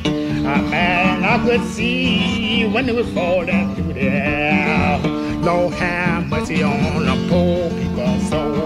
A 0.06 0.62
man 0.70 1.22
I 1.24 1.44
could 1.44 1.62
see 1.68 2.66
when 2.66 2.88
it 2.88 2.94
was 2.94 3.06
falling 3.12 3.74
through 3.74 3.92
the 3.92 4.00
air. 4.00 4.98
Lord, 5.42 5.74
have 5.74 6.26
mercy 6.30 6.62
on 6.62 7.04
the 7.04 7.28
poor 7.28 7.68
people's 7.78 8.30
soul. 8.30 8.65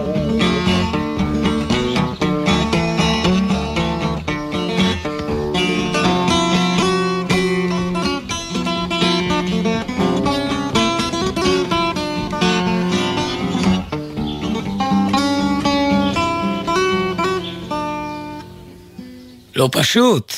לא 19.61 19.69
פשוט, 19.73 20.35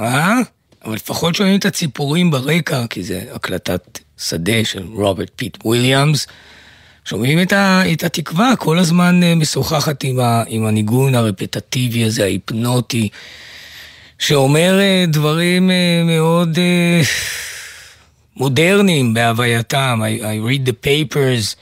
אה? 0.00 0.34
אבל 0.84 0.94
לפחות 0.94 1.34
שומעים 1.34 1.58
את 1.58 1.64
הציפורים 1.64 2.30
ברקע, 2.30 2.86
כי 2.90 3.02
זה 3.02 3.24
הקלטת 3.32 3.98
שדה 4.18 4.64
של 4.64 4.86
רוברט 4.92 5.30
פיט 5.36 5.58
וויליאמס. 5.64 6.26
שומעים 7.04 7.42
את, 7.42 7.52
ה, 7.52 7.82
את 7.92 8.04
התקווה, 8.04 8.56
כל 8.58 8.78
הזמן 8.78 9.22
אה, 9.22 9.34
משוחחת 9.34 10.04
עם, 10.04 10.20
ה, 10.20 10.42
עם 10.46 10.66
הניגון 10.66 11.14
הרפטטיבי 11.14 12.04
הזה, 12.04 12.22
ההיפנוטי, 12.22 13.08
שאומר 14.18 14.80
אה, 14.80 15.04
דברים 15.08 15.70
אה, 15.70 16.02
מאוד 16.04 16.58
מודרניים 18.36 19.14
בהווייתם. 19.14 20.00
I, 20.02 20.22
I 20.22 20.48
read 20.48 20.68
the 20.68 20.86
papers, 20.86 21.56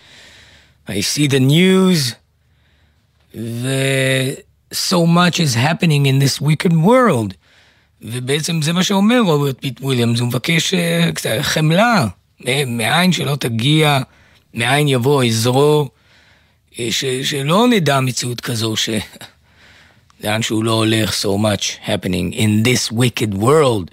I 0.89 0.93
see 0.93 1.29
the 1.29 1.41
news, 1.41 2.15
ו- 3.35 4.54
so 4.75 5.07
much 5.07 5.39
is 5.41 5.55
happening 5.57 6.07
in 6.07 6.19
this 6.25 6.41
wicked 6.41 6.73
world. 6.73 7.35
ובעצם 8.03 8.63
זה 8.63 8.73
מה 8.73 8.83
שאומר 8.83 9.21
רוברט 9.21 9.57
פיט 9.61 9.81
וויליאמס, 9.81 10.21
הוא 10.21 10.29
מבקש 10.29 10.75
אה, 10.75 11.11
קצת 11.15 11.31
חמלה, 11.43 12.07
מאין 12.67 13.13
שלא 13.13 13.37
תגיע, 13.37 13.99
מאין 14.55 14.89
יבוא 14.89 15.23
עזרו, 15.23 15.89
אה, 16.79 16.89
ש- 16.91 17.05
שלא 17.05 17.67
נדע 17.69 18.01
מציאות 18.01 18.41
כזו 18.41 18.77
ש... 18.77 18.89
לאן 20.21 20.43
שהוא 20.43 20.65
לא 20.65 20.73
הולך, 20.73 21.13
so 21.23 21.39
much 21.39 21.87
happening 21.87 22.35
in 22.35 22.63
this 22.69 22.93
wicked 22.93 23.35
world. 23.35 23.91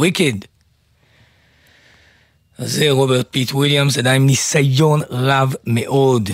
wicked. 0.00 0.46
אז 2.58 2.72
זה 2.72 2.90
רוברט 2.90 3.26
פיט 3.30 3.52
וויליאמס, 3.52 3.98
עדיין 3.98 4.26
ניסיון 4.26 5.00
רב 5.10 5.54
מאוד. 5.66 6.30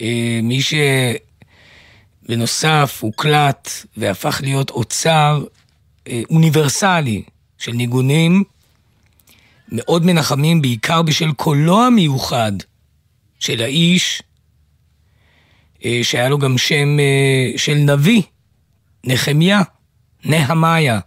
אה, 0.00 0.40
מי 0.42 0.60
שבנוסף 2.26 2.98
הוקלט 3.00 3.70
והפך 3.96 4.40
להיות 4.42 4.70
אוצר 4.70 5.44
אה, 6.08 6.22
אוניברסלי 6.30 7.22
של 7.58 7.72
ניגונים 7.72 8.44
מאוד 9.68 10.06
מנחמים, 10.06 10.62
בעיקר 10.62 11.02
בשל 11.02 11.32
קולו 11.32 11.82
המיוחד 11.82 12.52
של 13.38 13.62
האיש, 13.62 14.22
אה, 15.84 16.00
שהיה 16.02 16.28
לו 16.28 16.38
גם 16.38 16.58
שם 16.58 17.00
אה, 17.00 17.58
של 17.58 17.74
נביא, 17.74 18.22
נחמיה, 19.04 19.62
נהמיה, 20.24 21.00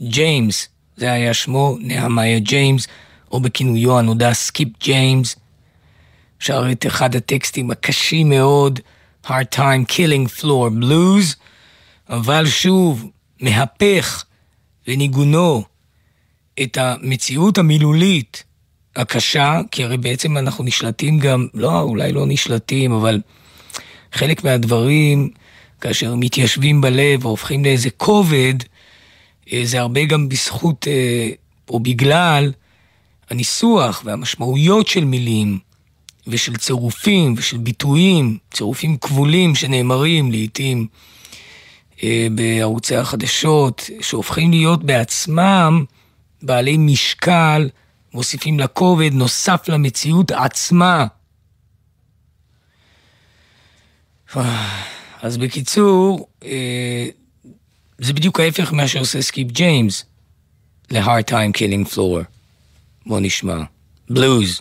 ג'יימס, 0.00 0.68
זה 0.96 1.12
היה 1.12 1.34
שמו, 1.34 1.76
נהמיה 1.80 2.38
ג'יימס, 2.38 2.86
או 3.30 3.40
בכינויו 3.40 3.98
הנודע 3.98 4.34
סקיפ 4.34 4.68
ג'יימס, 4.80 5.36
שר 6.40 6.72
את 6.72 6.86
אחד 6.86 7.16
הטקסטים 7.16 7.70
הקשים 7.70 8.28
מאוד, 8.28 8.80
hard 9.28 9.56
time 9.56 9.84
killing 9.84 10.40
floor 10.40 10.70
blues, 10.82 11.36
אבל 12.08 12.46
שוב, 12.46 13.10
מהפך 13.40 14.24
וניגונו 14.88 15.64
את 16.62 16.76
המציאות 16.80 17.58
המילולית 17.58 18.44
הקשה, 18.96 19.60
כי 19.70 19.84
הרי 19.84 19.96
בעצם 19.96 20.36
אנחנו 20.36 20.64
נשלטים 20.64 21.18
גם, 21.18 21.46
לא, 21.54 21.80
אולי 21.80 22.12
לא 22.12 22.24
נשלטים, 22.26 22.92
אבל 22.92 23.20
חלק 24.12 24.44
מהדברים, 24.44 25.30
כאשר 25.80 26.14
מתיישבים 26.14 26.80
בלב 26.80 27.26
והופכים 27.26 27.64
לאיזה 27.64 27.90
כובד, 27.90 28.54
אה, 29.52 29.60
זה 29.64 29.80
הרבה 29.80 30.04
גם 30.04 30.28
בזכות 30.28 30.88
אה, 30.88 31.28
או 31.68 31.80
בגלל 31.80 32.52
הניסוח 33.30 34.02
והמשמעויות 34.04 34.88
של 34.88 35.04
מילים 35.04 35.58
ושל 36.28 36.56
צירופים 36.56 37.34
ושל 37.36 37.58
ביטויים, 37.58 38.38
צירופים 38.50 38.96
כבולים 38.96 39.54
שנאמרים 39.54 40.30
לעיתים 40.30 40.86
אה, 42.02 42.26
בערוצי 42.34 42.96
החדשות, 42.96 43.90
שהופכים 44.00 44.50
להיות 44.50 44.84
בעצמם 44.84 45.84
בעלי 46.42 46.76
משקל, 46.78 47.68
מוסיפים 48.14 48.60
לכובד 48.60 49.10
נוסף 49.12 49.68
למציאות 49.68 50.30
עצמה. 50.30 51.06
אז 55.22 55.36
בקיצור, 55.36 56.28
אה, 56.44 57.06
זה 57.98 58.12
בדיוק 58.12 58.40
ההפך 58.40 58.72
ממה 58.72 58.88
שעושה 58.88 59.22
סקיפ 59.22 59.52
ג'יימס 59.52 60.04
ל-hard 60.90 61.30
time 61.30 61.52
killing 61.58 61.94
floor. 61.94 62.24
בוא 63.06 63.20
נשמע. 63.20 63.62
בלוז. 64.10 64.60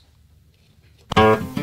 When 1.18 1.57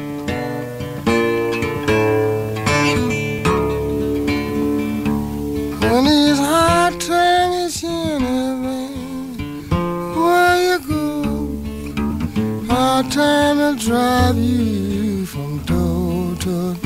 time 13.11 13.59
will 13.59 13.75
drive 13.77 14.37
you 14.37 15.27
from 15.27 15.59
door 15.65 16.37
to 16.37 16.77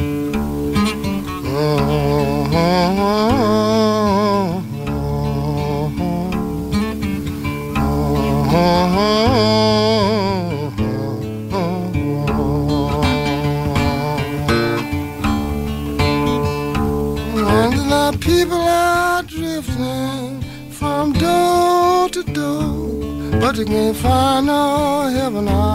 And 17.50 17.72
the 17.90 18.18
people 18.20 18.60
are 18.60 19.22
drifting 19.22 20.42
from 20.70 21.12
door 21.12 22.08
to 22.10 22.22
door, 22.22 23.40
but 23.40 23.56
they 23.56 23.64
can't 23.64 23.96
find 23.96 24.46
no 24.46 25.08
heaven. 25.08 25.48
I 25.48 25.67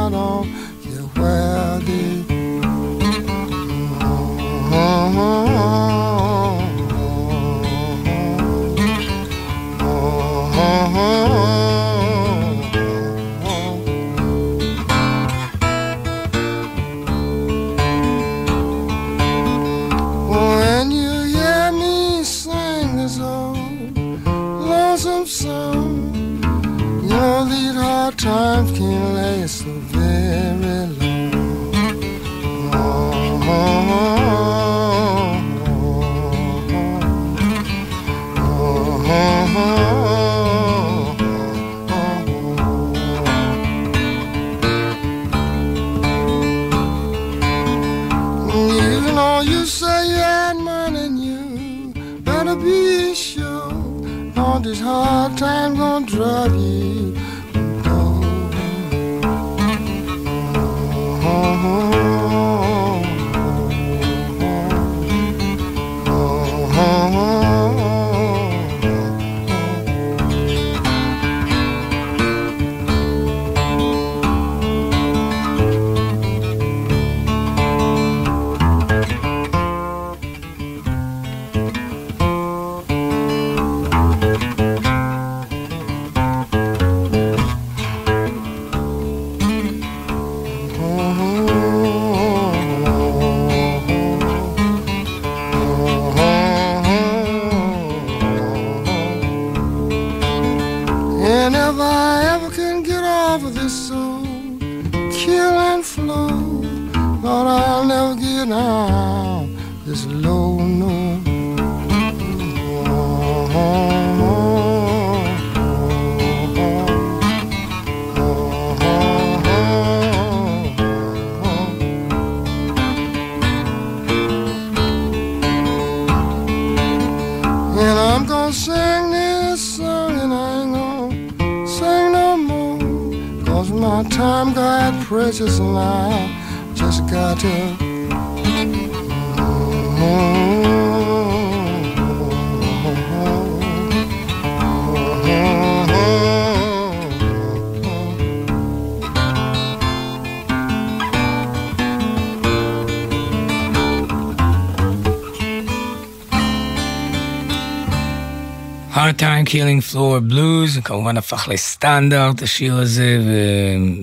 Killing 159.53 159.93
Floor 159.93 160.31
Blues, 160.31 160.81
כמובן 160.83 161.17
הפך 161.17 161.47
לסטנדרט 161.51 162.41
השיר 162.41 162.75
הזה, 162.75 163.19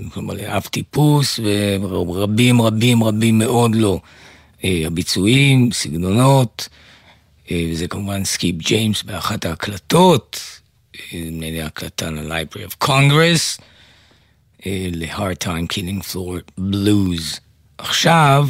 וכלומר 0.07 0.35
לאב 0.35 0.63
טיפוס, 0.63 1.41
ורבים 1.81 2.63
רבים 2.63 3.03
רבים 3.03 3.39
מאוד 3.39 3.75
לו 3.75 4.01
אה, 4.65 4.83
הביצועים, 4.87 5.73
סגנונות, 5.73 6.69
אה, 7.51 7.69
וזה 7.73 7.89
כמובן 7.89 8.25
סקיפ 8.25 8.57
ג'יימס 8.57 9.03
באחת 9.03 9.45
ההקלטות, 9.45 10.41
אה, 10.97 11.19
נדמה 11.25 11.51
לי 11.51 11.63
ההקלטה 11.63 12.11
ל-Library 12.11 12.71
of 12.71 12.87
Congress, 12.87 13.63
ל-Hard 14.67 15.45
Time 15.45 15.75
Killing 15.75 16.13
Floor 16.13 16.61
Blues. 16.61 17.41
עכשיו, 17.79 18.49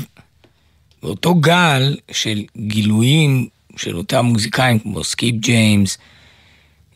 באותו 1.02 1.34
גל 1.34 1.96
של 2.12 2.42
גילויים 2.56 3.48
של 3.76 3.96
אותם 3.96 4.24
מוזיקאים 4.24 4.78
כמו 4.78 5.04
סקיפ 5.04 5.34
ג'יימס, 5.34 5.98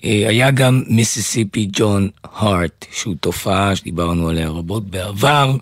היה 0.04 0.50
גם 0.50 0.82
מיסיסיפי 0.86 1.68
ג'ון 1.72 2.08
הארט, 2.24 2.86
שהוא 2.92 3.14
תופעה 3.20 3.76
שדיברנו 3.76 4.28
עליה 4.28 4.48
רבות 4.48 4.90
בעבר. 4.90 5.56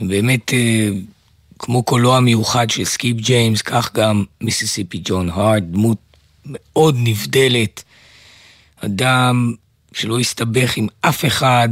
באמת, 0.00 0.52
אה, 0.52 0.88
כמו 1.58 1.82
קולו 1.82 2.16
המיוחד 2.16 2.70
של 2.70 2.84
סקיפ 2.84 3.16
ג'יימס, 3.16 3.62
כך 3.62 3.94
גם 3.94 4.24
מיסיסיפי 4.40 5.00
ג'ון 5.04 5.30
הארט, 5.30 5.62
דמות 5.62 5.98
מאוד 6.46 6.96
נבדלת. 6.98 7.82
אדם 8.84 9.54
שלא 9.92 10.18
הסתבך 10.18 10.76
עם 10.76 10.86
אף 11.00 11.24
אחד, 11.24 11.68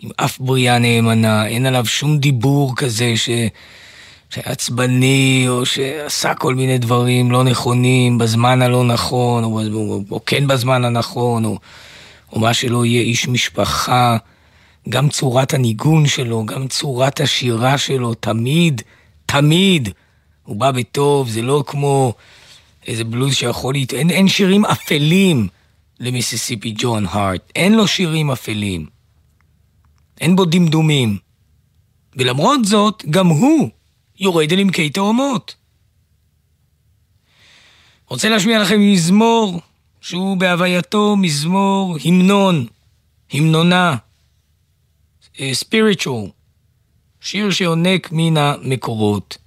עם 0.00 0.10
אף 0.16 0.38
בריאה 0.38 0.78
נאמנה, 0.78 1.46
אין 1.46 1.66
עליו 1.66 1.86
שום 1.86 2.18
דיבור 2.18 2.76
כזה 2.76 3.16
ש... 3.16 3.28
שעצבני, 4.30 5.44
או 5.48 5.66
שעשה 5.66 6.34
כל 6.34 6.54
מיני 6.54 6.78
דברים 6.78 7.30
לא 7.30 7.44
נכונים 7.44 8.18
בזמן 8.18 8.62
הלא 8.62 8.84
נכון, 8.84 9.44
או, 9.44 9.60
או, 9.72 10.02
או 10.10 10.20
כן 10.26 10.46
בזמן 10.46 10.84
הנכון, 10.84 11.44
או, 11.44 11.58
או 12.32 12.40
מה 12.40 12.54
שלא 12.54 12.84
יהיה, 12.84 13.02
איש 13.02 13.28
משפחה. 13.28 14.16
גם 14.88 15.08
צורת 15.08 15.54
הניגון 15.54 16.06
שלו, 16.06 16.46
גם 16.46 16.68
צורת 16.68 17.20
השירה 17.20 17.78
שלו, 17.78 18.14
תמיד, 18.14 18.82
תמיד, 19.26 19.88
הוא 20.44 20.56
בא 20.56 20.70
בטוב, 20.70 21.28
זה 21.28 21.42
לא 21.42 21.64
כמו 21.66 22.14
איזה 22.86 23.04
בלוז 23.04 23.34
שיכול 23.34 23.74
להיות, 23.74 23.94
אין, 23.94 24.10
אין 24.10 24.28
שירים 24.28 24.64
אפלים 24.64 25.48
למיסיסיפי 26.00 26.74
ג'ון 26.76 27.06
הארט, 27.10 27.52
אין 27.56 27.74
לו 27.74 27.86
שירים 27.86 28.30
אפלים. 28.30 28.86
אין 30.20 30.36
בו 30.36 30.44
דמדומים. 30.44 31.18
ולמרות 32.16 32.64
זאת, 32.64 33.04
גם 33.10 33.26
הוא 33.26 33.70
יורד 34.20 34.52
אל 34.52 34.58
עמקי 34.58 34.90
תאומות. 34.90 35.54
רוצה 38.08 38.28
להשמיע 38.28 38.62
לכם 38.62 38.80
מזמור 38.80 39.60
שהוא 40.00 40.36
בהווייתו 40.36 41.16
מזמור 41.16 41.96
המנון, 42.04 42.66
המנונה, 43.32 43.96
אה, 45.40 45.52
שיר 47.20 47.50
שיונק 47.50 48.08
מן 48.12 48.36
המקורות. 48.36 49.38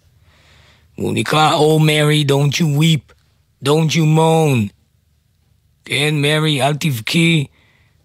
הוא 0.96 1.14
נקרא 1.14 1.56
Oh 1.56 1.82
Mary, 1.82 2.32
don't 2.32 2.56
you 2.56 2.80
weep, 2.80 3.14
don't 3.66 3.92
you 3.96 4.06
moan. 4.18 4.70
כן, 5.86 6.16
מרי, 6.22 6.64
אל 6.68 6.76
תבכי 6.76 7.46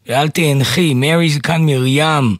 ואל 0.06 0.28
תאנחי. 0.28 0.94
מרי 0.94 1.30
זה 1.30 1.40
כאן 1.40 1.66
מרים. 1.66 2.36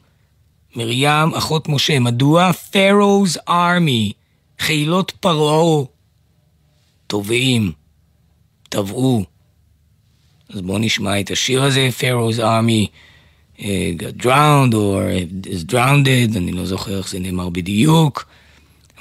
מרים, 0.77 1.33
אחות 1.33 1.69
משה. 1.69 1.99
מדוע? 1.99 2.51
Pharaoh's 2.71 3.49
army, 3.49 4.13
חילות 4.59 5.11
פרעה, 5.19 5.85
טובעים, 7.07 7.71
טבעו. 8.69 9.25
אז 10.49 10.61
בואו 10.61 10.77
נשמע 10.77 11.19
את 11.19 11.31
השיר 11.31 11.63
הזה, 11.63 11.89
Pharaoh's 11.99 12.39
army 12.39 12.87
uh, 13.57 13.63
got 13.97 14.23
drowned 14.23 14.73
or 14.73 15.01
is 15.45 15.71
drowned, 15.71 16.37
אני 16.37 16.51
לא 16.51 16.65
זוכר 16.65 16.97
איך 16.97 17.09
זה 17.09 17.19
נאמר 17.19 17.49
בדיוק, 17.49 18.25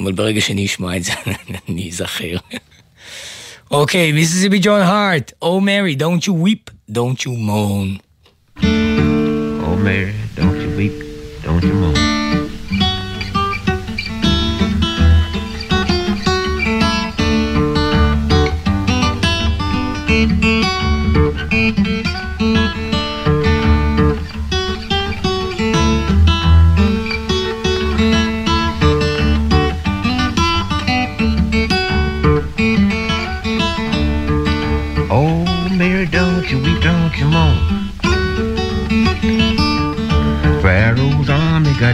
אבל 0.01 0.13
ברגע 0.13 0.41
שאני 0.41 0.67
אשמע 0.67 0.97
את 0.97 1.05
זה 1.05 1.13
אני 1.69 1.89
אזכר. 1.89 2.37
אוקיי, 3.71 4.13
מיסיסיפי 4.13 4.59
ג'ון 4.63 4.81
הארט, 4.81 5.33
Oh 5.45 5.61
Mary, 5.61 6.01
don't 6.01 6.27
you 6.27 6.33
weep, 6.33 6.93
don't 6.93 7.27
you 7.27 7.33
moan. 7.33 8.01
Oh 8.63 9.77
Mary, 9.85 10.26
don't 11.47 11.63
you 11.63 11.75
moan. 11.75 12.46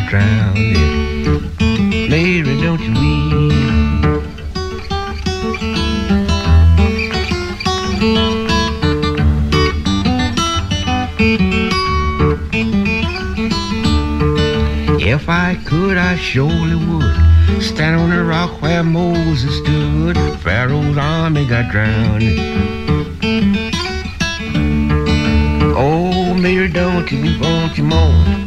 Got 0.03 0.11
drowned. 0.11 0.57
Mary, 2.11 2.61
don't 2.61 2.81
you 2.81 2.93
weep. 2.93 3.53
If 15.05 15.29
I 15.29 15.57
could, 15.67 15.97
I 15.99 16.17
surely 16.17 16.75
would 16.75 17.63
stand 17.63 17.97
on 17.97 18.11
the 18.11 18.25
rock 18.25 18.63
where 18.63 18.83
Moses 18.83 19.59
stood. 19.59 20.17
Pharaoh's 20.41 20.97
army 20.97 21.47
got 21.47 21.71
drowned. 21.71 22.23
Oh, 25.77 26.35
Mary, 26.35 26.69
don't 26.69 27.11
you 27.11 27.23
weep, 27.23 27.41
don't 27.41 27.77
you 27.77 27.85
moan. 27.85 28.42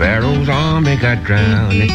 Pharaoh's 0.00 0.48
army 0.48 0.96
got 0.96 1.22
drowned. 1.24 1.90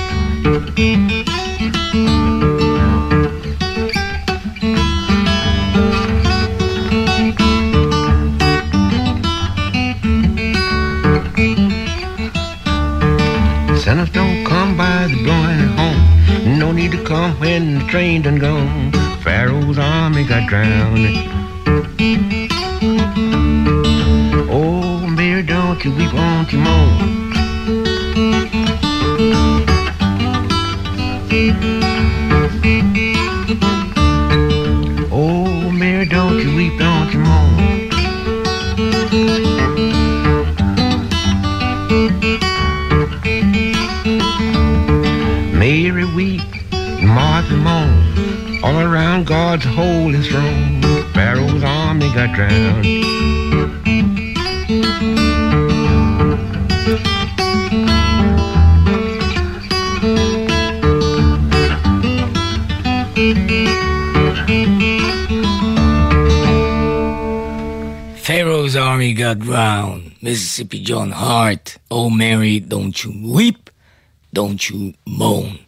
Sinners 13.80 14.12
don't 14.12 14.46
come 14.46 14.78
by 14.78 15.08
the 15.08 15.20
blowing 15.24 15.60
home. 15.76 16.60
No 16.60 16.72
need 16.72 16.92
to 16.92 17.04
come 17.04 17.32
when 17.40 17.80
the 17.80 17.86
train 17.88 18.22
done 18.22 18.38
gone. 18.38 18.92
Pharaoh's 19.24 19.80
army 19.80 20.24
got 20.26 20.48
drowned. 20.48 21.08
Oh, 24.48 25.08
Mary, 25.08 25.42
don't 25.42 25.84
you 25.84 25.92
weep, 25.96 26.14
won't 26.14 26.54
you 26.54 26.60
moan? 26.60 27.15
Pharaoh's 50.32 51.64
army 51.64 52.14
got 52.14 52.36
drowned. 52.36 52.86
Pharaoh's 68.18 68.76
army 68.76 69.14
got 69.14 69.40
drowned, 69.40 70.16
Mississippi 70.22 70.80
John 70.80 71.12
Hart, 71.12 71.78
Oh 71.92 72.10
Mary, 72.10 72.60
don't 72.60 73.04
you 73.04 73.14
weep, 73.32 73.70
don't 74.34 74.68
you 74.70 74.96
moan. 75.06 75.65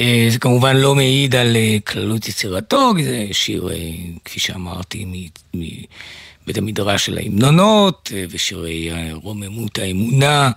אה, 0.00 0.26
זה 0.30 0.38
כמובן 0.38 0.76
לא 0.76 0.94
מעיד 0.94 1.36
על 1.36 1.56
אה, 1.56 1.76
כללות 1.86 2.28
יצירתו, 2.28 2.92
כי 2.96 3.04
זה 3.04 3.26
שיר, 3.32 3.68
אה, 3.72 3.90
כפי 4.24 4.40
שאמרתי, 4.40 5.06
מבית 5.54 6.58
המדרש 6.58 7.06
של 7.06 7.18
ההמנונות, 7.18 8.12
ושירי 8.30 8.90
רוממות 9.12 9.78
האמונה 9.78 10.50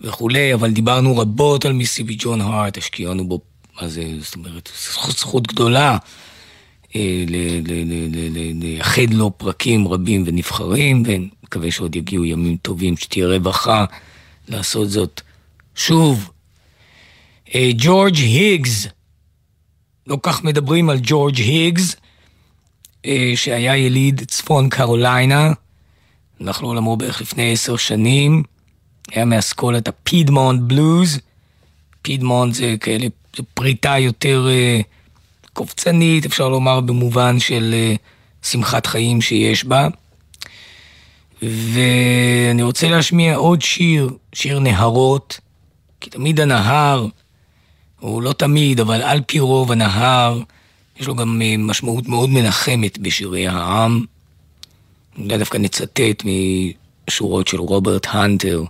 וכולי, 0.00 0.54
אבל 0.54 0.70
דיברנו 0.70 1.18
רבות 1.18 1.64
על 1.64 1.72
מיסיבי 1.72 2.16
ג'ון 2.18 2.40
הארט, 2.40 2.78
השקיענו 2.78 3.28
בו, 3.28 3.40
מה 3.80 3.88
זה, 3.88 4.04
זאת 4.20 4.34
אומרת, 4.34 4.68
זכות, 4.82 5.16
זכות 5.16 5.46
גדולה. 5.46 5.96
לייחד 8.54 9.10
לו 9.10 9.30
פרקים 9.36 9.88
רבים 9.88 10.24
ונבחרים, 10.26 11.02
ונקווה 11.06 11.70
שעוד 11.70 11.96
יגיעו 11.96 12.24
ימים 12.24 12.56
טובים, 12.56 12.96
שתהיה 12.96 13.26
רווחה 13.26 13.84
לעשות 14.48 14.90
זאת 14.90 15.20
שוב. 15.74 16.31
אה, 17.54 17.70
ג'ורג' 17.76 18.16
היגס, 18.16 18.86
לא 20.06 20.18
כך 20.22 20.44
מדברים 20.44 20.90
על 20.90 20.98
ג'ורג' 21.02 21.36
היגס, 21.36 21.96
אה, 23.06 23.32
שהיה 23.34 23.76
יליד 23.76 24.22
צפון 24.28 24.68
קרוליינה, 24.68 25.52
הלך 26.40 26.62
לעולמו 26.62 26.96
בערך 26.96 27.20
לפני 27.20 27.52
עשר 27.52 27.76
שנים, 27.76 28.42
היה 29.10 29.24
מאסכולת 29.24 29.88
הפידמונט 29.88 30.60
בלוז, 30.62 31.18
פידמונט 32.02 32.54
זה 32.54 32.74
כאלה, 32.80 33.06
זה 33.36 33.42
פריטה 33.54 33.98
יותר 33.98 34.48
אה, 34.50 34.80
קופצנית, 35.52 36.26
אפשר 36.26 36.48
לומר 36.48 36.80
במובן 36.80 37.38
של 37.38 37.74
שמחת 38.42 38.86
חיים 38.86 39.20
שיש 39.20 39.64
בה. 39.64 39.88
ואני 41.42 42.62
רוצה 42.62 42.88
להשמיע 42.88 43.36
עוד 43.36 43.62
שיר, 43.62 44.10
שיר 44.32 44.58
נהרות, 44.58 45.40
כי 46.00 46.10
תמיד 46.10 46.40
הנהר, 46.40 47.06
הוא 48.02 48.22
לא 48.22 48.32
תמיד, 48.32 48.80
אבל 48.80 49.02
על 49.02 49.20
פי 49.26 49.40
רוב 49.40 49.72
הנהר, 49.72 50.40
יש 50.96 51.06
לו 51.06 51.16
גם 51.16 51.42
אה, 51.42 51.54
משמעות 51.58 52.08
מאוד 52.08 52.30
מנחמת 52.30 52.98
בשירי 52.98 53.48
העם. 53.48 54.04
אולי 55.18 55.38
דווקא 55.38 55.58
נצטט 55.58 56.22
משורות 57.08 57.48
של 57.48 57.60
רוברט 57.60 58.06
הנטר. 58.10 58.64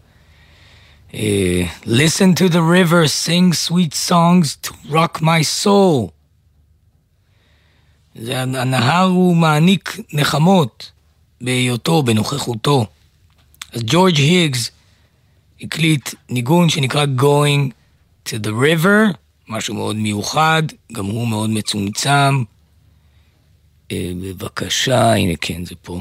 אה, 1.14 1.62
Listen 1.85 2.35
to 2.39 2.53
the 2.53 2.61
river, 2.61 3.07
sing 3.26 3.53
sweet 3.68 3.95
songs 4.09 4.66
to 4.66 4.72
rock 4.91 5.20
my 5.20 5.64
soul. 5.64 6.11
זה 8.14 8.43
הנהר 8.43 9.05
הוא 9.05 9.37
מעניק 9.37 9.97
נחמות 10.12 10.91
בהיותו, 11.41 12.03
בנוכחותו. 12.03 12.87
אז 13.72 13.83
ג'ורג' 13.87 14.16
היגס 14.16 14.70
הקליט 15.61 16.14
ניגון 16.30 16.68
שנקרא 16.68 17.05
Going 17.18 17.70
to 18.28 18.33
the 18.33 18.51
River, 18.51 19.22
משהו 19.49 19.74
מאוד 19.74 19.97
מיוחד, 19.97 20.62
גם 20.93 21.05
הוא 21.07 21.28
מאוד 21.28 21.51
מצומצם. 21.51 22.43
אה, 23.93 24.12
בבקשה, 24.22 25.14
הנה 25.14 25.36
כן, 25.40 25.64
זה 25.64 25.74
פה. 25.82 26.01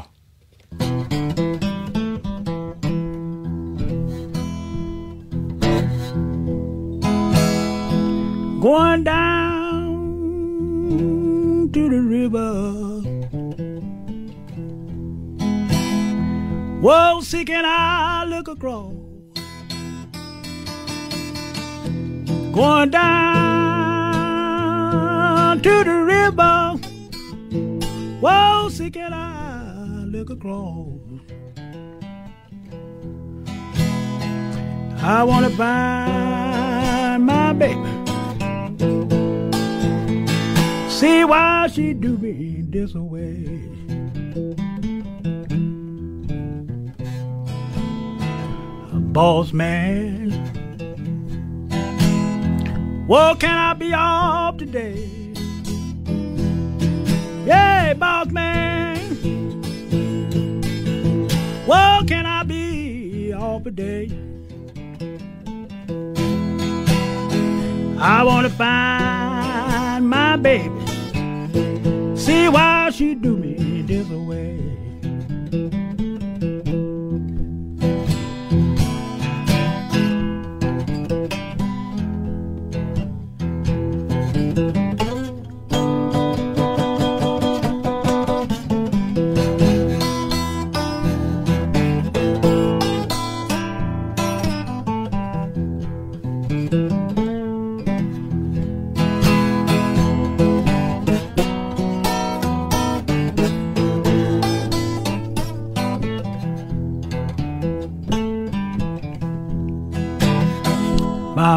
going 8.61 9.03
down 9.03 9.87
to 11.73 11.89
the 11.89 12.01
river. 12.15 12.53
Whoa, 16.79 17.21
see 17.21 17.43
can 17.43 17.65
I 17.65 18.25
look 18.27 18.47
across? 18.47 19.00
Going 22.53 22.89
down 22.89 23.11
to 25.61 25.83
the 25.85 26.03
river. 26.03 26.75
Whoa, 28.19 28.67
see 28.69 28.91
can 28.91 29.13
I 29.13 30.03
look 30.05 30.29
across? 30.29 30.99
I 35.01 35.23
wanna 35.23 35.49
find 35.51 37.25
my 37.25 37.53
baby. 37.53 37.89
See 40.89 41.23
why 41.23 41.67
she 41.73 41.93
do 41.93 42.17
me 42.17 42.63
this 42.69 42.93
way. 42.93 43.69
A 48.93 48.99
boss 48.99 49.53
man. 49.53 50.60
Well, 53.11 53.35
can 53.35 53.57
I 53.57 53.73
be 53.73 53.93
off 53.93 54.55
today? 54.55 55.05
Yeah, 57.45 57.93
boss 57.95 58.27
man. 58.27 58.95
Well, 61.67 62.05
can 62.05 62.25
I 62.25 62.43
be 62.43 63.33
off 63.33 63.65
today? 63.65 64.09
I 67.99 68.23
wanna 68.23 68.49
find 68.49 70.07
my 70.09 70.37
baby. 70.37 70.71
See 72.15 72.47
why 72.47 72.91
she 72.91 73.13
do 73.15 73.35
me 73.35 73.81
this 73.81 74.07
way. 74.07 75.80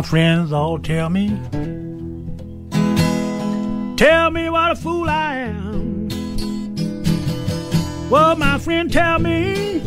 Friends 0.04 0.52
all 0.52 0.78
tell 0.78 1.08
me, 1.08 1.28
tell 3.96 4.30
me 4.30 4.50
what 4.50 4.72
a 4.72 4.76
fool 4.76 5.08
I 5.08 5.36
am. 5.36 6.08
Well, 8.10 8.36
my 8.36 8.58
friend, 8.58 8.92
tell 8.92 9.18
me, 9.18 9.80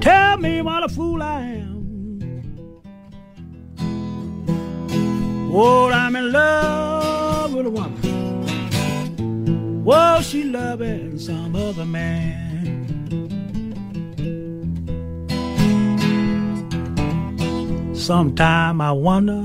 tell 0.00 0.36
me 0.36 0.60
what 0.62 0.84
a 0.84 0.88
fool 0.88 1.22
I 1.22 1.40
am. 1.40 1.68
Oh, 5.50 5.90
I'm 5.90 6.14
in 6.14 6.30
love 6.30 7.54
with 7.54 7.66
a 7.66 7.70
woman. 7.70 9.84
Well, 9.84 10.20
she 10.20 10.44
loving 10.44 11.18
some 11.18 11.56
other 11.56 11.86
man. 11.86 12.37
Sometime 18.08 18.80
I 18.80 18.90
wonder, 18.90 19.44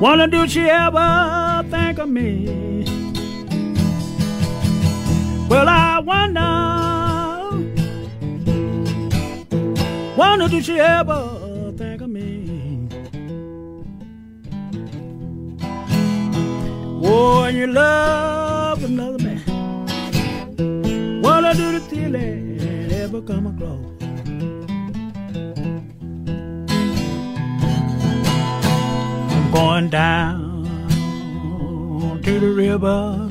wonder 0.00 0.28
do 0.28 0.46
she 0.46 0.60
ever 0.70 1.64
think 1.68 1.98
of 1.98 2.08
me? 2.08 2.84
Well, 5.48 5.68
I 5.68 5.98
wonder, 5.98 6.54
wonder 10.16 10.46
do 10.46 10.62
she 10.62 10.78
ever 10.78 11.72
think 11.76 12.00
of 12.02 12.10
me? 12.10 12.88
Oh, 17.02 17.42
and 17.42 17.56
you 17.58 17.66
love 17.66 18.84
another 18.84 19.18
man. 19.18 19.42
Wonder 21.22 21.54
do 21.54 21.72
the 21.72 21.80
feeling 21.90 22.60
ever 22.92 23.20
come 23.20 23.48
across? 23.48 23.97
Going 29.58 29.90
down 29.90 30.64
to 32.22 32.32
the 32.38 32.52
river. 32.64 33.26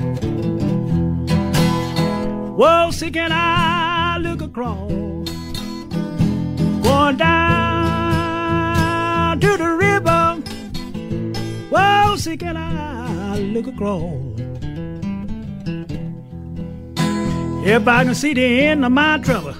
Well, 2.54 2.92
see, 2.92 3.10
can 3.10 3.32
I 3.32 4.18
look 4.18 4.42
across? 4.42 4.90
Going 6.82 7.16
down 7.16 8.20
to 9.40 9.56
the 9.56 9.70
river. 9.86 10.42
Well, 11.70 12.18
see, 12.18 12.36
can 12.36 12.58
I 12.58 13.38
look 13.54 13.66
across? 13.66 14.12
If 17.74 17.88
I 17.88 18.04
can 18.04 18.14
see 18.14 18.34
the 18.34 18.60
end 18.66 18.84
of 18.84 18.92
my 18.92 19.16
trouble, 19.18 19.54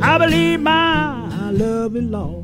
I 0.00 0.16
believe 0.18 0.60
my 0.60 1.50
love 1.50 1.96
is 1.96 2.04
lost. 2.04 2.39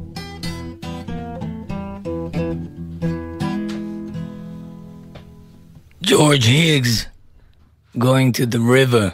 ג'ורג' 6.16 6.42
היגס, 6.42 7.04
going 7.98 8.32
to 8.36 8.54
the 8.54 8.58
river. 8.58 9.10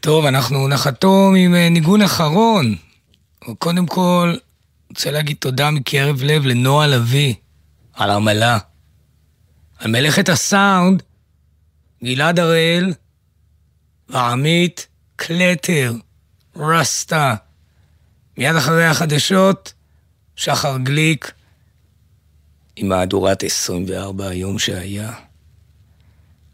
טוב, 0.00 0.24
אנחנו 0.24 0.68
נחתום 0.68 1.34
עם 1.34 1.54
אה, 1.54 1.68
ניגון 1.68 2.02
אחרון. 2.02 2.76
קודם 3.58 3.86
כל, 3.86 4.34
רוצה 4.90 5.10
להגיד 5.10 5.36
תודה 5.40 5.70
מקרב 5.70 6.22
לב 6.22 6.46
לנועה 6.46 6.86
לביא 6.86 7.34
על 7.94 8.10
עמלה. 8.10 8.58
על 9.78 9.90
מלאכת 9.90 10.28
הסאונד, 10.28 11.02
גלעד 12.04 12.38
הראל 12.38 12.92
ועמית 14.08 14.86
קלטר, 15.16 15.92
רסטה. 16.56 17.34
מיד 18.38 18.56
אחרי 18.56 18.86
החדשות, 18.86 19.72
שחר 20.36 20.78
גליק 20.78 21.32
עם 22.76 22.88
מהדורת 22.88 23.42
24 23.42 24.28
היום 24.28 24.58
שהיה. 24.58 25.29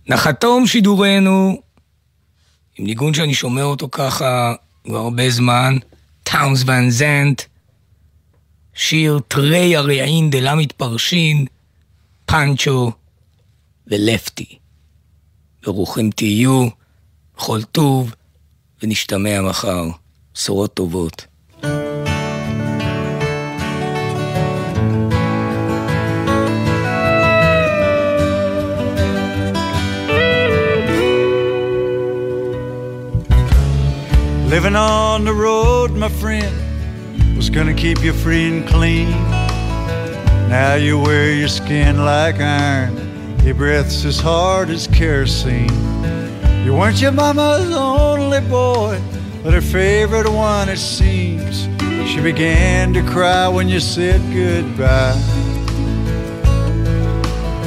נחתום 0.08 0.66
שידורנו 0.66 1.62
עם 2.78 2.86
ניגון 2.86 3.14
שאני 3.14 3.34
שומע 3.34 3.62
אותו 3.62 3.88
ככה 3.92 4.54
כבר 4.84 4.98
הרבה 4.98 5.30
זמן, 5.30 5.76
טאונס 6.22 6.62
ואן 6.66 6.90
זנט, 6.90 7.42
שיר 8.74 9.20
תרי 9.28 9.76
הרעין 9.76 10.30
דלה 10.30 10.54
מתפרשין, 10.54 11.46
פאנצ'ו 12.26 12.92
ולפטי. 13.86 14.58
ברוכים 15.62 16.10
תהיו, 16.10 16.68
בכל 17.36 17.62
טוב, 17.62 18.14
ונשתמע 18.82 19.42
מחר. 19.42 19.84
בשורות 20.36 20.74
טובות. 20.74 21.26
Living 34.56 34.74
on 34.74 35.26
the 35.26 35.34
road, 35.34 35.90
my 35.90 36.08
friend, 36.08 37.36
was 37.36 37.50
gonna 37.50 37.74
keep 37.74 38.02
you 38.02 38.14
free 38.14 38.48
and 38.48 38.66
clean. 38.66 39.10
Now 40.48 40.76
you 40.76 40.98
wear 40.98 41.30
your 41.30 41.48
skin 41.48 42.06
like 42.06 42.40
iron, 42.40 42.96
your 43.44 43.54
breath's 43.54 44.06
as 44.06 44.18
hard 44.18 44.70
as 44.70 44.86
kerosene. 44.86 45.68
You 46.64 46.72
weren't 46.74 47.02
your 47.02 47.12
mama's 47.12 47.70
only 47.70 48.40
boy, 48.48 48.98
but 49.42 49.52
her 49.52 49.60
favorite 49.60 50.26
one, 50.26 50.70
it 50.70 50.78
seems. 50.78 51.68
She 52.08 52.22
began 52.22 52.94
to 52.94 53.02
cry 53.02 53.48
when 53.48 53.68
you 53.68 53.78
said 53.78 54.22
goodbye 54.32 55.20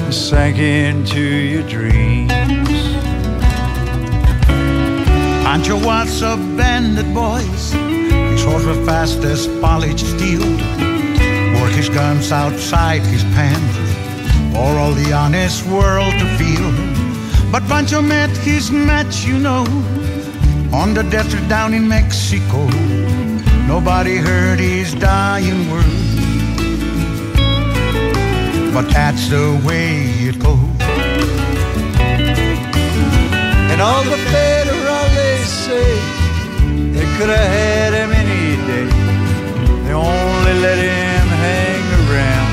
and 0.05 0.11
sank 0.11 0.57
into 0.57 1.21
your 1.21 1.69
dreams. 1.69 2.38
Pancho 5.49 5.83
was 5.83 6.21
a 6.21 6.37
bandit, 6.55 7.11
boys. 7.11 7.71
His 7.71 8.43
horse 8.43 8.65
was 8.65 8.77
fast 8.85 9.23
as 9.23 9.47
polished 9.59 10.05
steel. 10.05 10.45
Wore 11.55 11.69
his 11.69 11.89
guns 11.89 12.31
outside 12.31 13.01
his 13.01 13.23
pants 13.33 13.77
for 14.53 14.77
all 14.77 14.91
the 14.91 15.11
honest 15.11 15.65
world 15.65 16.13
to 16.19 16.27
feel. 16.37 16.69
But 17.51 17.63
Pancho 17.63 17.99
met 17.99 18.29
his 18.37 18.69
match, 18.69 19.25
you 19.25 19.39
know, 19.39 19.65
on 20.71 20.93
the 20.93 21.01
desert 21.09 21.49
down 21.49 21.73
in 21.73 21.87
Mexico. 21.87 22.67
Nobody 23.65 24.17
heard 24.17 24.59
his 24.59 24.93
dying 24.93 25.67
word. 25.71 25.83
But 28.71 28.87
that's 28.93 29.29
the 29.29 29.59
way 29.65 30.11
it 30.29 30.37
goes. 30.37 30.59
And 33.71 33.81
all 33.81 34.03
the 34.03 34.19
they 36.99 37.07
could 37.17 37.29
have 37.29 37.49
had 37.57 37.93
him 37.99 38.11
any 38.11 38.57
day. 38.69 38.87
They 39.85 39.93
only 39.93 40.55
let 40.65 40.77
him 40.77 41.27
hang 41.45 41.85
around 42.03 42.49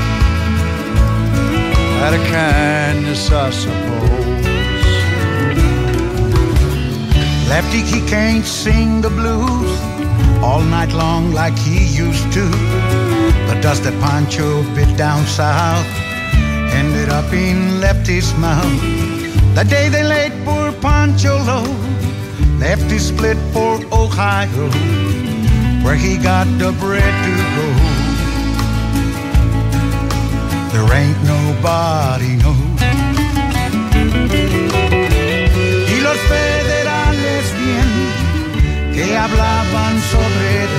out 2.03 2.13
of 2.13 2.23
kindness, 2.31 3.29
I 3.31 3.49
suppose. 3.49 4.07
Lefty, 7.49 7.81
he 7.81 7.99
can't 8.07 8.45
sing 8.45 9.01
the 9.01 9.09
blues 9.09 9.71
all 10.41 10.61
night 10.61 10.93
long 10.93 11.33
like 11.33 11.57
he 11.57 11.79
used 12.05 12.31
to. 12.33 12.45
The 13.49 13.57
dust 13.61 13.83
that 13.83 13.97
Pancho 13.99 14.63
bit 14.75 14.91
down 14.97 15.25
south 15.25 15.87
ended 16.79 17.09
up 17.09 17.33
in 17.33 17.81
Lefty's 17.81 18.33
mouth. 18.35 18.81
The 19.55 19.63
day 19.63 19.89
they 19.89 20.03
laid 20.03 20.33
poor 20.45 20.71
Pancho 20.73 21.35
low, 21.51 21.65
Lefty 22.59 22.97
split 22.97 23.37
for 23.53 23.79
Ohio, 23.91 24.67
where 25.83 25.95
he 25.95 26.17
got 26.17 26.47
the 26.57 26.71
bread 26.79 27.13
to 27.25 27.35
go. 27.55 27.67
There 30.73 30.89
ain't 30.91 31.21
nobody 31.23 32.35
knows. 32.41 32.81
Y 35.93 36.01
los 36.01 36.17
federales 36.33 37.43
bien 37.61 37.89
que 38.93 39.15
hablaban 39.15 40.01
sobre 40.01 40.63
él 40.63 40.73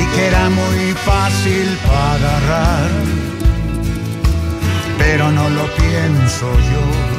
y 0.00 0.16
que 0.16 0.26
era 0.28 0.48
muy 0.48 0.92
fácil 1.04 1.68
para 1.86 2.14
agarrar, 2.14 2.90
pero 4.96 5.30
no 5.30 5.50
lo 5.50 5.66
pienso 5.76 6.46
yo. 6.72 7.17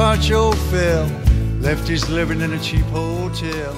Pancho 0.00 0.44
fell, 0.70 1.06
left 1.60 1.86
his 1.86 2.02
living 2.08 2.40
in 2.40 2.50
a 2.58 2.60
cheap 2.66 2.88
hotel. 2.94 3.72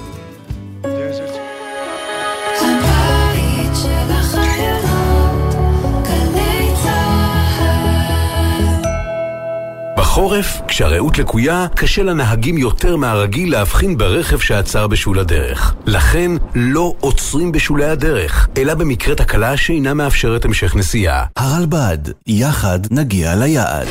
בחורף, 9.96 10.60
כשהרעות 10.68 11.18
לקויה, 11.18 11.66
קשה 11.74 12.02
לנהגים 12.02 12.58
יותר 12.58 12.96
מהרגיל 12.96 13.52
להבחין 13.52 13.98
ברכב 13.98 14.38
שעצר 14.38 14.86
בשול 14.86 15.18
הדרך. 15.18 15.74
לכן, 15.86 16.30
לא 16.54 16.94
עוצרים 17.00 17.52
בשולי 17.52 17.84
הדרך, 17.84 18.48
אלא 18.56 18.74
במקרה 18.74 19.14
תקלה 19.14 19.56
שאינה 19.56 19.94
מאפשרת 19.94 20.44
המשך 20.44 20.76
נסיעה. 20.76 21.24
הרלב"ד, 21.36 21.98
יחד 22.26 22.80
נגיע 22.90 23.34
ליעד. 23.34 23.86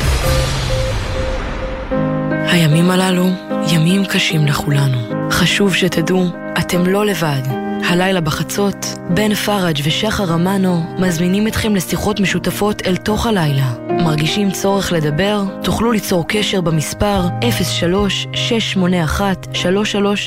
הימים 2.52 2.90
הללו 2.90 3.30
ימים 3.68 4.04
קשים 4.04 4.46
לכולנו. 4.46 4.98
חשוב 5.30 5.74
שתדעו, 5.74 6.26
אתם 6.58 6.86
לא 6.86 7.06
לבד. 7.06 7.42
הלילה 7.88 8.20
בחצות, 8.20 8.86
בן 9.14 9.34
פראג' 9.34 9.80
ושחר 9.84 10.34
אמנו 10.34 10.96
מזמינים 10.98 11.46
אתכם 11.46 11.76
לשיחות 11.76 12.20
משותפות 12.20 12.86
אל 12.86 12.96
תוך 12.96 13.26
הלילה. 13.26 13.72
מרגישים 13.88 14.50
צורך 14.50 14.92
לדבר? 14.92 15.42
תוכלו 15.62 15.92
ליצור 15.92 16.24
קשר 16.28 16.60
במספר 16.60 17.26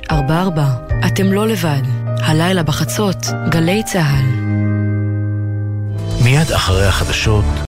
03-681-3344. 0.10 0.14
אתם 1.08 1.34
לא 1.34 1.48
לבד. 1.48 1.82
הלילה 2.06 2.64
בחצות, 2.64 3.18
גלי 3.50 3.84
צה"ל. 3.84 4.26
מיד 6.24 6.52
אחרי 6.52 6.86
החדשות, 6.86 7.46